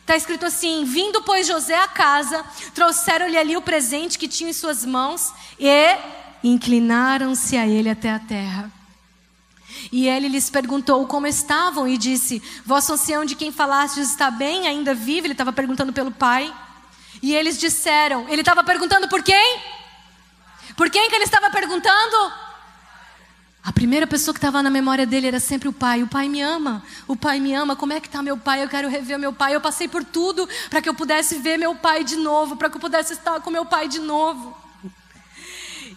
[0.01, 4.53] Está escrito assim: Vindo, pois, José à casa, trouxeram-lhe ali o presente que tinha em
[4.53, 5.97] suas mãos e
[6.45, 8.82] inclinaram-se a ele até a terra.
[9.91, 14.67] E ele lhes perguntou como estavam e disse: Vosso ancião de quem falastes está bem,
[14.67, 15.27] ainda vive?
[15.27, 16.55] Ele estava perguntando pelo pai.
[17.23, 19.61] E eles disseram: Ele estava perguntando por quem?
[20.77, 22.33] Por quem que ele estava perguntando?
[23.65, 26.03] A primeira pessoa que estava na memória dele era sempre o pai.
[26.03, 26.83] O pai me ama.
[27.07, 27.77] O pai me ama.
[27.77, 28.65] Como é que está meu pai?
[28.65, 29.55] Eu quero rever meu pai.
[29.55, 32.77] Eu passei por tudo para que eu pudesse ver meu pai de novo, para que
[32.77, 34.62] eu pudesse estar com meu pai de novo.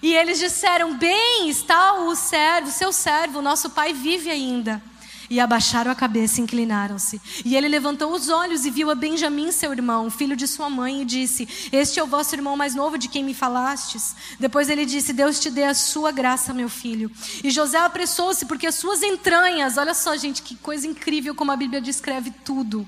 [0.01, 4.81] E eles disseram: Bem, está o servo, seu servo, nosso pai vive ainda.
[5.29, 7.19] E abaixaram a cabeça e inclinaram-se.
[7.43, 11.01] E ele levantou os olhos e viu a Benjamim, seu irmão, filho de sua mãe,
[11.01, 14.15] e disse: Este é o vosso irmão mais novo de quem me falastes.
[14.39, 17.12] Depois ele disse: Deus te dê a sua graça, meu filho.
[17.43, 21.55] E José apressou-se, porque as suas entranhas, olha só, gente, que coisa incrível como a
[21.55, 22.88] Bíblia descreve tudo.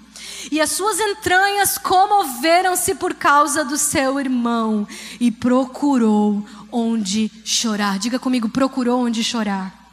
[0.52, 4.88] E as suas entranhas comoveram-se por causa do seu irmão,
[5.20, 8.00] e procurou onde chorar.
[8.00, 9.88] Diga comigo, procurou onde chorar.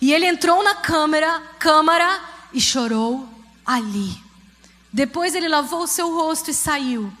[0.00, 2.20] E ele entrou na câmara, câmara
[2.52, 3.28] e chorou
[3.64, 4.16] ali.
[4.92, 7.12] Depois ele lavou o seu rosto e saiu.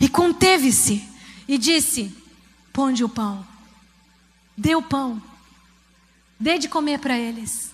[0.00, 1.06] E conteve-se
[1.48, 2.16] e disse:
[2.72, 3.46] Ponde o pão.
[4.56, 5.22] Dê o pão.
[6.38, 7.73] Dê de comer para eles.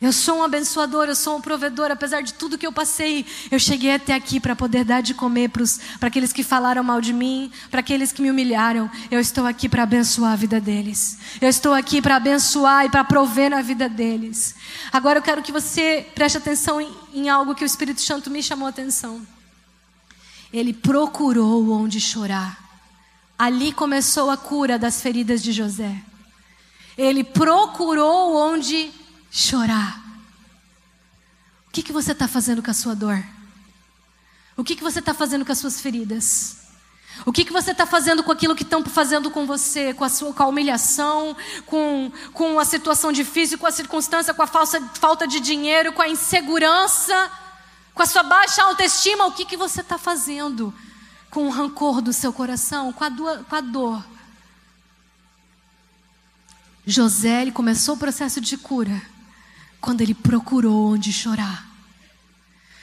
[0.00, 3.58] Eu sou um abençoador, eu sou um provedor, apesar de tudo que eu passei, eu
[3.58, 7.52] cheguei até aqui para poder dar de comer para aqueles que falaram mal de mim,
[7.70, 8.90] para aqueles que me humilharam.
[9.10, 11.18] Eu estou aqui para abençoar a vida deles.
[11.38, 14.54] Eu estou aqui para abençoar e para prover na vida deles.
[14.90, 18.42] Agora eu quero que você preste atenção em, em algo que o Espírito Santo me
[18.42, 19.20] chamou a atenção.
[20.50, 22.58] Ele procurou onde chorar.
[23.38, 25.94] Ali começou a cura das feridas de José.
[26.96, 28.90] Ele procurou onde
[29.30, 30.10] chorar.
[31.68, 33.22] O que, que você está fazendo com a sua dor?
[34.56, 36.56] O que, que você está fazendo com as suas feridas?
[37.24, 40.08] O que, que você está fazendo com aquilo que estão fazendo com você, com a
[40.08, 44.80] sua com a humilhação, com, com a situação difícil, com a circunstância, com a falsa,
[44.94, 47.30] falta de dinheiro, com a insegurança,
[47.94, 49.26] com a sua baixa autoestima?
[49.26, 50.74] O que, que você está fazendo
[51.30, 54.04] com o rancor do seu coração, com a, do, com a dor?
[56.86, 59.00] José ele começou o processo de cura
[59.80, 61.68] quando ele procurou onde chorar.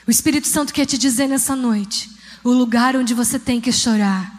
[0.06, 2.10] O Espírito Santo quer te dizer nessa noite:
[2.42, 4.32] o lugar onde você tem que chorar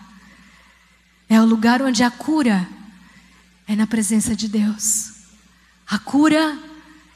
[1.30, 2.68] é o lugar onde a cura
[3.68, 5.12] é na presença de Deus.
[5.88, 6.57] A cura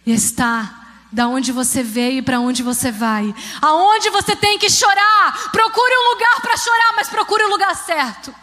[0.06, 0.82] está
[1.12, 3.34] da onde você veio e para onde você vai.
[3.62, 8.34] Aonde você tem que chorar, procure um lugar para chorar, mas procure o lugar certo.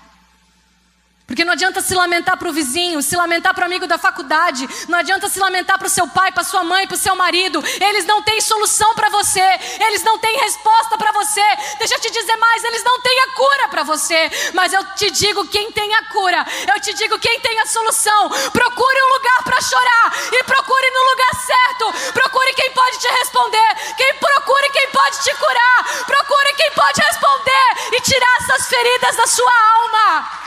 [1.30, 4.68] Porque não adianta se lamentar para o vizinho, se lamentar para o amigo da faculdade,
[4.88, 7.62] não adianta se lamentar para o seu pai, para sua mãe, para o seu marido.
[7.80, 9.40] Eles não têm solução para você,
[9.86, 11.40] eles não têm resposta para você.
[11.78, 14.28] Deixa eu te dizer mais, eles não têm a cura para você.
[14.54, 18.28] Mas eu te digo quem tem a cura, eu te digo quem tem a solução.
[18.50, 22.12] Procure um lugar para chorar e procure no lugar certo.
[22.12, 27.94] Procure quem pode te responder, quem procure quem pode te curar, procure quem pode responder
[27.94, 30.39] e tirar essas feridas da sua alma.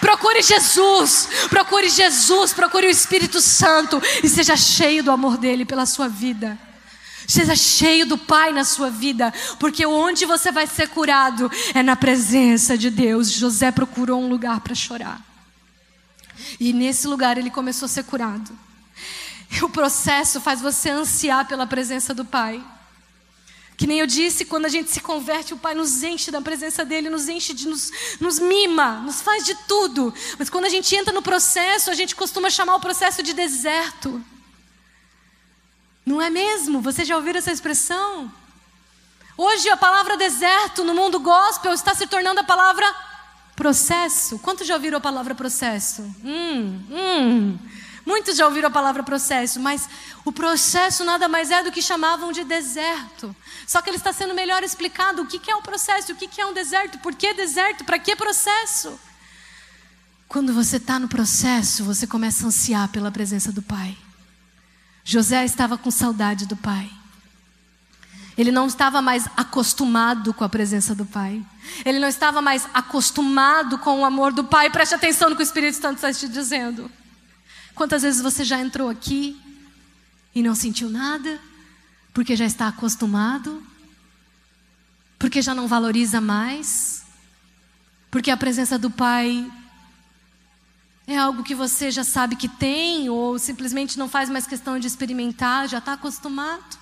[0.00, 5.86] Procure Jesus, procure Jesus, procure o Espírito Santo e seja cheio do amor dele pela
[5.86, 6.58] sua vida.
[7.26, 11.94] Seja cheio do Pai na sua vida, porque onde você vai ser curado é na
[11.94, 13.30] presença de Deus.
[13.30, 15.20] José procurou um lugar para chorar.
[16.58, 18.50] E nesse lugar ele começou a ser curado.
[19.50, 22.62] E o processo faz você ansiar pela presença do Pai.
[23.80, 26.84] Que nem eu disse, quando a gente se converte, o Pai nos enche da presença
[26.84, 30.12] dEle, nos enche de nos, nos mima, nos faz de tudo.
[30.38, 34.22] Mas quando a gente entra no processo, a gente costuma chamar o processo de deserto.
[36.04, 36.82] Não é mesmo?
[36.82, 38.30] Você já ouviu essa expressão?
[39.34, 42.84] Hoje a palavra deserto no mundo gospel está se tornando a palavra
[43.56, 44.38] processo.
[44.40, 46.02] Quantos já ouviram a palavra processo?
[46.22, 47.58] Hum, hum.
[48.10, 49.88] Muitos já ouviram a palavra processo, mas
[50.24, 53.34] o processo nada mais é do que chamavam de deserto.
[53.68, 56.44] Só que ele está sendo melhor explicado o que é um processo, o que é
[56.44, 58.98] um deserto, por que deserto, para que processo.
[60.26, 63.96] Quando você está no processo, você começa a ansiar pela presença do Pai.
[65.04, 66.90] José estava com saudade do Pai.
[68.36, 71.40] Ele não estava mais acostumado com a presença do Pai.
[71.84, 74.68] Ele não estava mais acostumado com o amor do Pai.
[74.68, 76.90] Preste atenção no que o Espírito Santo está te dizendo.
[77.80, 79.40] Quantas vezes você já entrou aqui
[80.34, 81.40] e não sentiu nada?
[82.12, 83.62] Porque já está acostumado?
[85.18, 87.06] Porque já não valoriza mais?
[88.10, 89.50] Porque a presença do Pai
[91.06, 94.86] é algo que você já sabe que tem ou simplesmente não faz mais questão de
[94.86, 96.78] experimentar, já está acostumado?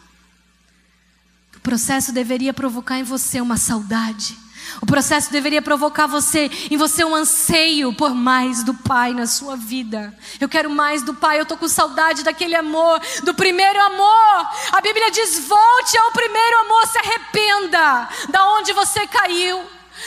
[1.55, 4.37] O processo deveria provocar em você uma saudade
[4.81, 9.57] o processo deveria provocar você, em você um anseio por mais do Pai na sua
[9.57, 10.17] vida.
[10.41, 14.49] Eu quero mais do Pai, eu estou com saudade daquele amor, do primeiro amor.
[14.73, 19.65] A Bíblia diz: volte ao primeiro amor, se arrependa da onde você caiu.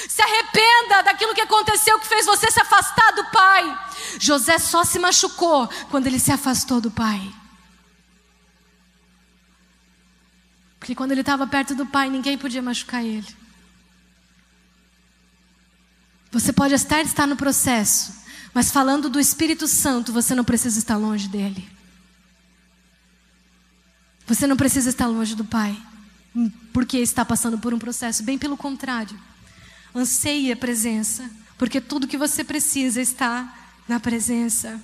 [0.08, 3.80] Se arrependa daquilo que aconteceu que fez você se afastar do Pai.
[4.20, 7.22] José só se machucou quando ele se afastou do Pai.
[10.80, 13.41] Porque quando ele estava perto do Pai, ninguém podia machucar ele.
[16.32, 18.14] Você pode até estar no processo,
[18.54, 21.70] mas falando do Espírito Santo, você não precisa estar longe dele.
[24.26, 25.78] Você não precisa estar longe do Pai,
[26.72, 29.20] porque está passando por um processo, bem pelo contrário.
[29.94, 33.54] Anseie a presença, porque tudo que você precisa está
[33.88, 34.82] na presença.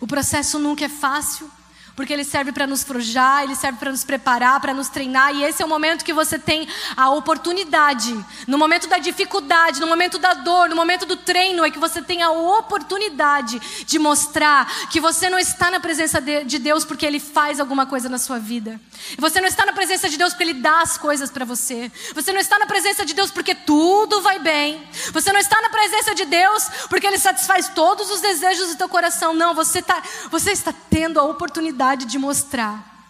[0.00, 1.50] O processo nunca é fácil,
[1.94, 5.44] porque ele serve para nos forjar, ele serve para nos preparar, para nos treinar, e
[5.44, 8.12] esse é o momento que você tem a oportunidade,
[8.46, 12.00] no momento da dificuldade, no momento da dor, no momento do treino, é que você
[12.02, 17.20] tem a oportunidade de mostrar que você não está na presença de Deus porque ele
[17.20, 18.80] faz alguma coisa na sua vida.
[19.18, 21.90] Você não está na presença de Deus porque ele dá as coisas para você.
[22.14, 24.86] Você não está na presença de Deus porque tudo vai bem.
[25.12, 28.88] Você não está na presença de Deus porque ele satisfaz todos os desejos do teu
[28.88, 29.32] coração.
[29.34, 33.08] Não, você, tá, você está tendo a oportunidade oportunidade de mostrar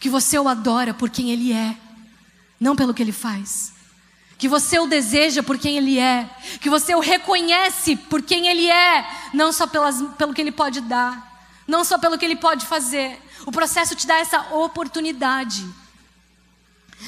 [0.00, 1.76] que você o adora por quem ele é,
[2.58, 3.72] não pelo que ele faz.
[4.36, 6.28] Que você o deseja por quem ele é,
[6.60, 10.80] que você o reconhece por quem ele é, não só pelas, pelo que ele pode
[10.80, 13.20] dar, não só pelo que ele pode fazer.
[13.46, 15.64] O processo te dá essa oportunidade.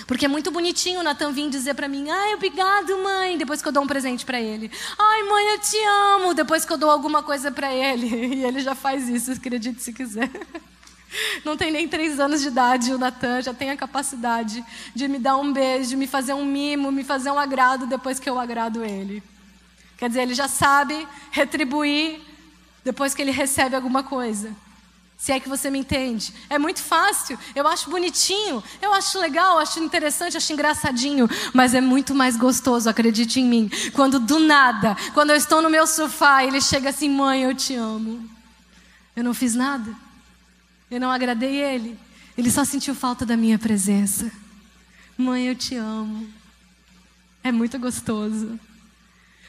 [0.06, 3.68] Porque é muito bonitinho o Natan vir dizer para mim: "Ai, obrigado, mãe", depois que
[3.68, 4.70] eu dou um presente para ele.
[4.98, 5.76] "Ai, mãe, eu te
[6.16, 8.06] amo", depois que eu dou alguma coisa para ele.
[8.34, 10.30] E ele já faz isso, acredite se quiser.
[11.44, 15.18] Não tem nem três anos de idade, o Natan já tem a capacidade de me
[15.18, 18.84] dar um beijo, me fazer um mimo, me fazer um agrado depois que eu agrado
[18.84, 19.22] ele.
[19.96, 22.20] Quer dizer, ele já sabe retribuir
[22.84, 24.54] depois que ele recebe alguma coisa.
[25.16, 26.34] Se é que você me entende.
[26.50, 31.80] É muito fácil, eu acho bonitinho, eu acho legal, acho interessante, acho engraçadinho, mas é
[31.80, 36.44] muito mais gostoso, acredite em mim, quando do nada, quando eu estou no meu sofá,
[36.44, 38.28] ele chega assim: mãe, eu te amo.
[39.16, 40.03] Eu não fiz nada.
[40.94, 41.98] Eu não agradei ele.
[42.38, 44.30] Ele só sentiu falta da minha presença.
[45.18, 46.28] Mãe, eu te amo.
[47.42, 48.60] É muito gostoso.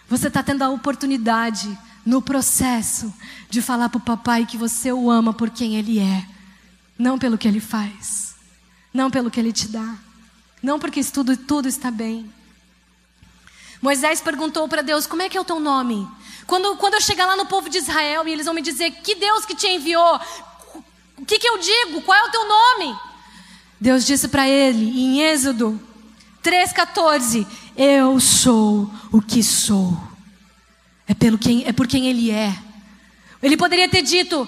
[0.10, 3.14] Você está tendo a oportunidade, no processo,
[3.48, 6.26] de falar para o papai que você o ama por quem ele é,
[6.98, 8.34] não pelo que ele faz,
[8.92, 9.98] não pelo que ele te dá,
[10.64, 12.28] não porque tudo, tudo está bem.
[13.80, 16.08] Moisés perguntou para Deus: Como é que é o teu nome?
[16.48, 19.14] Quando, quando eu chegar lá no povo de Israel e eles vão me dizer: Que
[19.14, 20.20] Deus que te enviou?
[21.18, 22.02] O que, que eu digo?
[22.02, 22.98] Qual é o teu nome?
[23.80, 25.80] Deus disse para ele em Êxodo
[26.44, 27.46] 3,14:
[27.76, 29.98] Eu sou o que sou.
[31.08, 32.56] É, pelo quem, é por quem ele é.
[33.42, 34.48] Ele poderia ter dito: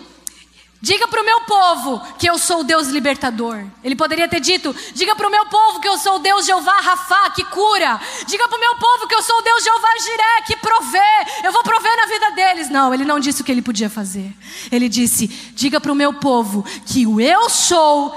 [0.79, 3.65] Diga para o meu povo que eu sou o Deus libertador.
[3.83, 6.79] Ele poderia ter dito: Diga para o meu povo que eu sou o Deus Jeová
[6.81, 7.99] Rafá, que cura.
[8.27, 11.43] Diga para o meu povo que eu sou o Deus Jeová Jiré, que provê.
[11.43, 12.69] Eu vou prover na vida deles.
[12.69, 14.31] Não, ele não disse o que ele podia fazer.
[14.71, 18.13] Ele disse: Diga para o meu povo que o eu sou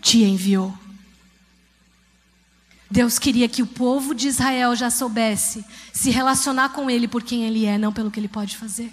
[0.00, 0.72] te enviou.
[2.90, 7.44] Deus queria que o povo de Israel já soubesse se relacionar com Ele por quem
[7.44, 8.90] Ele é, não pelo que Ele pode fazer.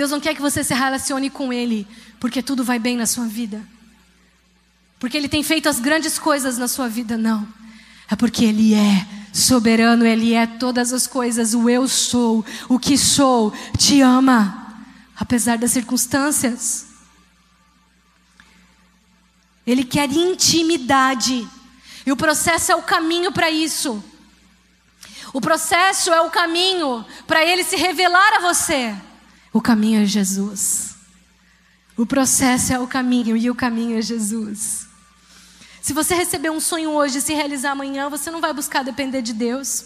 [0.00, 1.86] Deus não quer que você se relacione com Ele
[2.18, 3.62] porque tudo vai bem na sua vida.
[4.98, 7.46] Porque Ele tem feito as grandes coisas na sua vida, não.
[8.10, 12.96] É porque Ele é soberano, Ele é todas as coisas, o eu sou, o que
[12.96, 14.74] sou, te ama,
[15.14, 16.86] apesar das circunstâncias.
[19.66, 21.46] Ele quer intimidade,
[22.06, 24.02] e o processo é o caminho para isso.
[25.30, 28.96] O processo é o caminho para Ele se revelar a você.
[29.52, 30.94] O caminho é Jesus.
[31.96, 34.86] O processo é o caminho e o caminho é Jesus.
[35.82, 39.22] Se você receber um sonho hoje e se realizar amanhã, você não vai buscar depender
[39.22, 39.84] de Deus.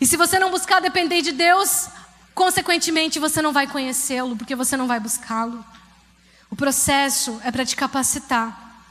[0.00, 1.88] E se você não buscar depender de Deus,
[2.34, 5.64] consequentemente você não vai conhecê-lo, porque você não vai buscá-lo.
[6.50, 8.82] O processo é para te capacitar.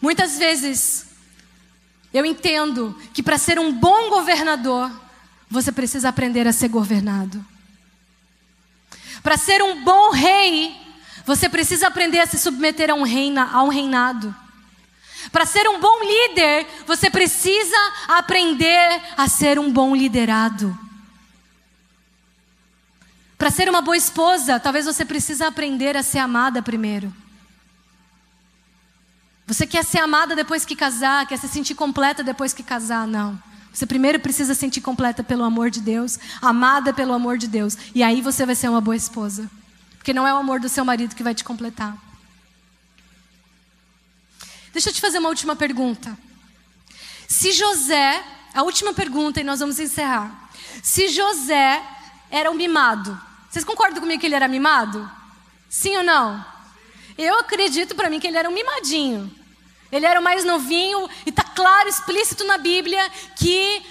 [0.00, 1.06] Muitas vezes,
[2.12, 4.90] eu entendo que para ser um bom governador,
[5.48, 7.44] você precisa aprender a ser governado.
[9.22, 10.76] Para ser um bom rei,
[11.24, 14.34] você precisa aprender a se submeter a um, reina, a um reinado.
[15.30, 17.76] Para ser um bom líder, você precisa
[18.08, 20.76] aprender a ser um bom liderado.
[23.36, 27.14] Para ser uma boa esposa, talvez você precise aprender a ser amada primeiro.
[29.46, 33.06] Você quer ser amada depois que casar, quer se sentir completa depois que casar?
[33.06, 33.40] Não.
[33.72, 38.02] Você primeiro precisa sentir completa pelo amor de Deus, amada pelo amor de Deus, e
[38.02, 39.50] aí você vai ser uma boa esposa.
[39.96, 41.96] Porque não é o amor do seu marido que vai te completar.
[44.72, 46.16] Deixa eu te fazer uma última pergunta.
[47.28, 50.50] Se José, a última pergunta e nós vamos encerrar.
[50.82, 51.82] Se José
[52.30, 55.10] era um mimado, vocês concordam comigo que ele era mimado?
[55.68, 56.44] Sim ou não?
[57.18, 59.30] Eu acredito para mim que ele era um mimadinho.
[59.90, 63.82] Ele era o mais novinho e está claro, explícito na Bíblia, que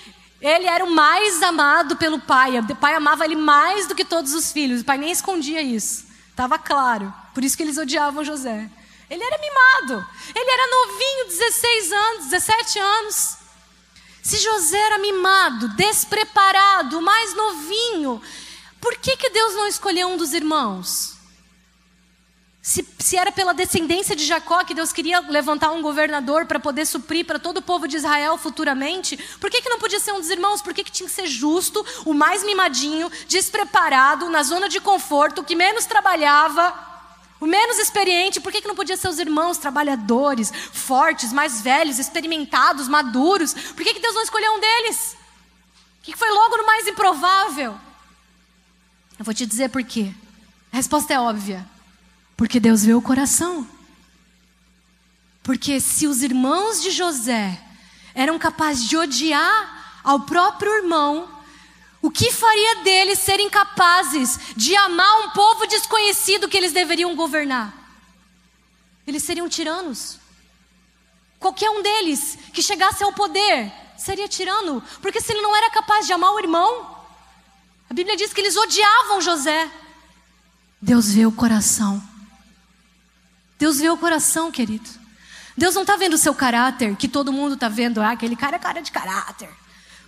[0.42, 2.58] ele era o mais amado pelo pai.
[2.60, 4.82] O pai amava ele mais do que todos os filhos.
[4.82, 6.06] O pai nem escondia isso.
[6.30, 7.14] Estava claro.
[7.34, 8.70] Por isso que eles odiavam José.
[9.10, 10.08] Ele era mimado.
[10.34, 13.38] Ele era novinho, 16 anos, 17 anos.
[14.22, 18.22] Se José era mimado, despreparado, mais novinho,
[18.80, 21.19] por que, que Deus não escolheu um dos irmãos?
[22.62, 26.86] Se, se, era pela descendência de Jacó que Deus queria levantar um governador para poder
[26.86, 30.20] suprir para todo o povo de Israel futuramente, por que, que não podia ser um
[30.20, 30.62] dos irmãos?
[30.62, 35.44] Por que, que tinha que ser justo, o mais mimadinho, despreparado, na zona de conforto,
[35.44, 36.74] que menos trabalhava,
[37.40, 38.42] o menos experiente?
[38.42, 43.54] Por que, que não podia ser os irmãos trabalhadores, fortes, mais velhos, experimentados, maduros?
[43.54, 45.16] Por que, que Deus não escolheu um deles?
[46.00, 47.80] O que, que foi logo no mais improvável?
[49.18, 50.14] Eu vou te dizer por quê.
[50.74, 51.66] A resposta é óbvia.
[52.40, 53.68] Porque Deus vê o coração.
[55.44, 57.62] Porque se os irmãos de José
[58.16, 61.30] eram capazes de odiar ao próprio irmão,
[62.02, 67.74] o que faria deles serem capazes de amar um povo desconhecido que eles deveriam governar?
[69.06, 70.18] Eles seriam tiranos.
[71.42, 76.08] Qualquer um deles que chegasse ao poder seria tirano, porque se ele não era capaz
[76.08, 77.04] de amar o irmão,
[77.90, 79.70] a Bíblia diz que eles odiavam José.
[80.82, 82.09] Deus vê o coração.
[83.60, 84.90] Deus vê o coração, querido.
[85.56, 88.56] Deus não está vendo o seu caráter, que todo mundo está vendo, ah, aquele cara
[88.56, 89.50] é cara de caráter.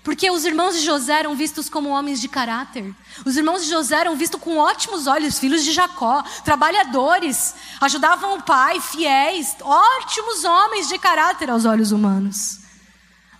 [0.04, 2.96] Porque os irmãos de José eram vistos como homens de caráter.
[3.26, 8.42] Os irmãos de José eram vistos com ótimos olhos, filhos de Jacó, trabalhadores, ajudavam o
[8.42, 12.62] pai, fiéis, ótimos homens de caráter aos olhos humanos.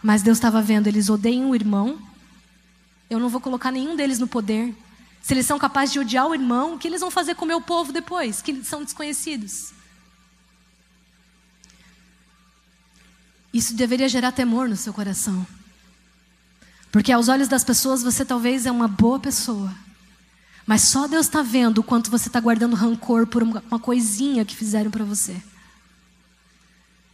[0.04, 1.98] Mas Deus estava vendo, eles odeiam o irmão.
[3.10, 4.76] Eu não vou colocar nenhum deles no poder.
[5.22, 7.48] Se eles são capazes de odiar o irmão, o que eles vão fazer com o
[7.48, 9.74] meu povo depois, que são desconhecidos?
[13.54, 15.46] Isso deveria gerar temor no seu coração.
[16.92, 19.74] Porque aos olhos das pessoas você talvez é uma boa pessoa.
[20.66, 24.56] Mas só Deus está vendo o quanto você está guardando rancor por uma, coisinha que
[24.56, 25.42] fizeram para você.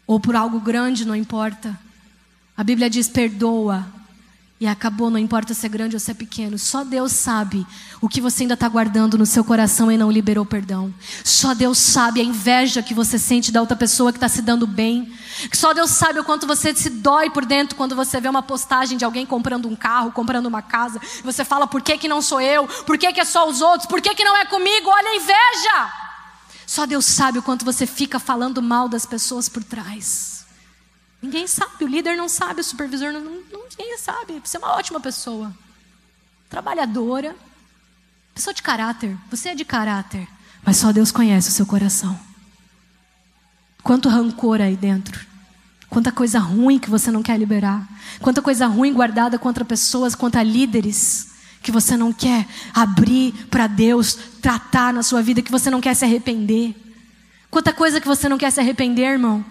[0.06, 1.78] Ou por algo grande, não importa.
[2.56, 3.86] A Bíblia diz: perdoa
[4.60, 6.58] e acabou, não importa se é grande ou se é pequeno.
[6.58, 7.66] Só Deus sabe
[8.01, 10.91] o que você ainda está guardando no seu coração e não liberou perdão.
[11.24, 14.66] Só Deus sabe a inveja que você sente da outra pessoa que está se dando
[14.66, 15.14] bem.
[15.53, 18.97] Só Deus sabe o quanto você se dói por dentro quando você vê uma postagem
[18.97, 20.99] de alguém comprando um carro, comprando uma casa.
[21.24, 22.68] Você fala: por que, que não sou eu?
[22.68, 23.88] Por que, que é só os outros?
[23.88, 24.89] Por que, que não é comigo?
[24.89, 25.93] Olha a inveja!
[26.66, 30.37] Só Deus sabe o quanto você fica falando mal das pessoas por trás.
[31.22, 34.39] Ninguém sabe, o líder não sabe, o supervisor não, não ninguém sabe.
[34.43, 35.53] Você é uma ótima pessoa,
[36.49, 37.36] trabalhadora,
[38.34, 39.18] pessoa de caráter.
[39.30, 40.28] Você é de caráter,
[40.63, 42.20] mas só Deus conhece o seu coração.
[43.84, 45.26] Quanto rancor aí dentro,
[45.89, 47.88] quanta coisa ruim que você não quer liberar,
[48.20, 51.30] quanta coisa ruim guardada contra pessoas, contra líderes
[51.61, 55.95] que você não quer abrir para Deus tratar na sua vida, que você não quer
[55.95, 56.76] se arrepender.
[57.49, 59.43] Quanta coisa que você não quer se arrepender, irmão.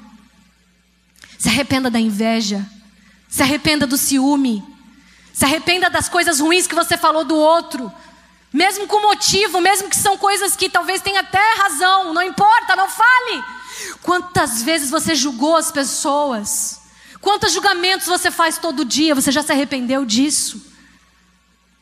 [1.38, 2.64] Se arrependa da inveja.
[3.28, 4.64] Se arrependa do ciúme.
[5.32, 7.92] Se arrependa das coisas ruins que você falou do outro.
[8.52, 12.88] Mesmo com motivo, mesmo que são coisas que talvez tenha até razão, não importa, não
[12.88, 13.44] fale.
[14.02, 16.80] Quantas vezes você julgou as pessoas?
[17.20, 19.14] Quantos julgamentos você faz todo dia?
[19.14, 20.72] Você já se arrependeu disso?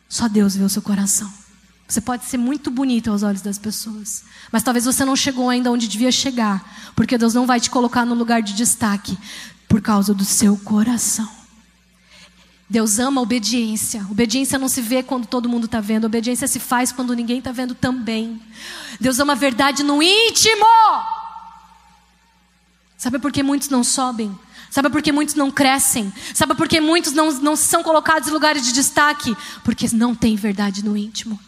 [0.08, 1.43] Só Deus vê o seu coração.
[1.86, 5.70] Você pode ser muito bonito aos olhos das pessoas, mas talvez você não chegou ainda
[5.70, 9.16] onde devia chegar, porque Deus não vai te colocar no lugar de destaque
[9.68, 11.28] por causa do seu coração.
[12.68, 14.06] Deus ama a obediência.
[14.10, 16.06] Obediência não se vê quando todo mundo está vendo.
[16.06, 18.40] Obediência se faz quando ninguém está vendo também.
[18.98, 20.64] Deus ama a verdade no íntimo.
[22.96, 24.36] Sabe por que muitos não sobem?
[24.70, 26.12] Sabe por que muitos não crescem?
[26.34, 29.36] Sabe por que muitos não, não são colocados em lugares de destaque?
[29.62, 31.38] Porque não têm verdade no íntimo.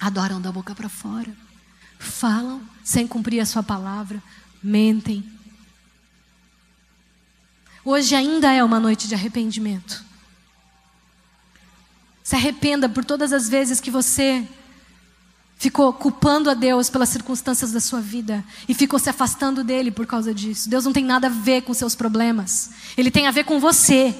[0.00, 1.32] Adoram da boca para fora.
[1.98, 4.22] Falam sem cumprir a sua palavra.
[4.62, 5.24] Mentem.
[7.84, 10.04] Hoje ainda é uma noite de arrependimento.
[12.22, 14.46] Se arrependa por todas as vezes que você
[15.60, 20.06] ficou culpando a Deus pelas circunstâncias da sua vida e ficou se afastando dele por
[20.06, 20.70] causa disso.
[20.70, 22.70] Deus não tem nada a ver com seus problemas.
[22.96, 24.14] Ele tem a ver com você.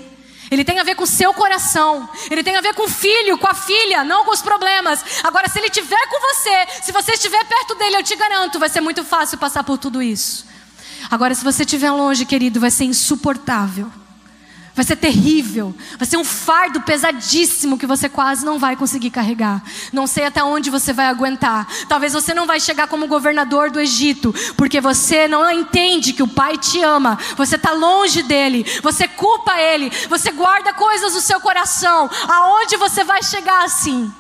[0.51, 2.09] Ele tem a ver com o seu coração.
[2.31, 5.05] Ele tem a ver com o filho, com a filha, não com os problemas.
[5.23, 8.69] Agora, se ele estiver com você, se você estiver perto dele, eu te garanto, vai
[8.69, 10.47] ser muito fácil passar por tudo isso.
[11.11, 13.91] Agora, se você estiver longe, querido, vai ser insuportável.
[14.81, 19.63] Vai ser terrível, vai ser um fardo pesadíssimo que você quase não vai conseguir carregar.
[19.93, 21.69] Não sei até onde você vai aguentar.
[21.87, 26.29] Talvez você não vai chegar como governador do Egito, porque você não entende que o
[26.29, 27.19] Pai te ama.
[27.37, 32.09] Você está longe dele, você culpa ele, você guarda coisas no seu coração.
[32.27, 34.11] Aonde você vai chegar assim?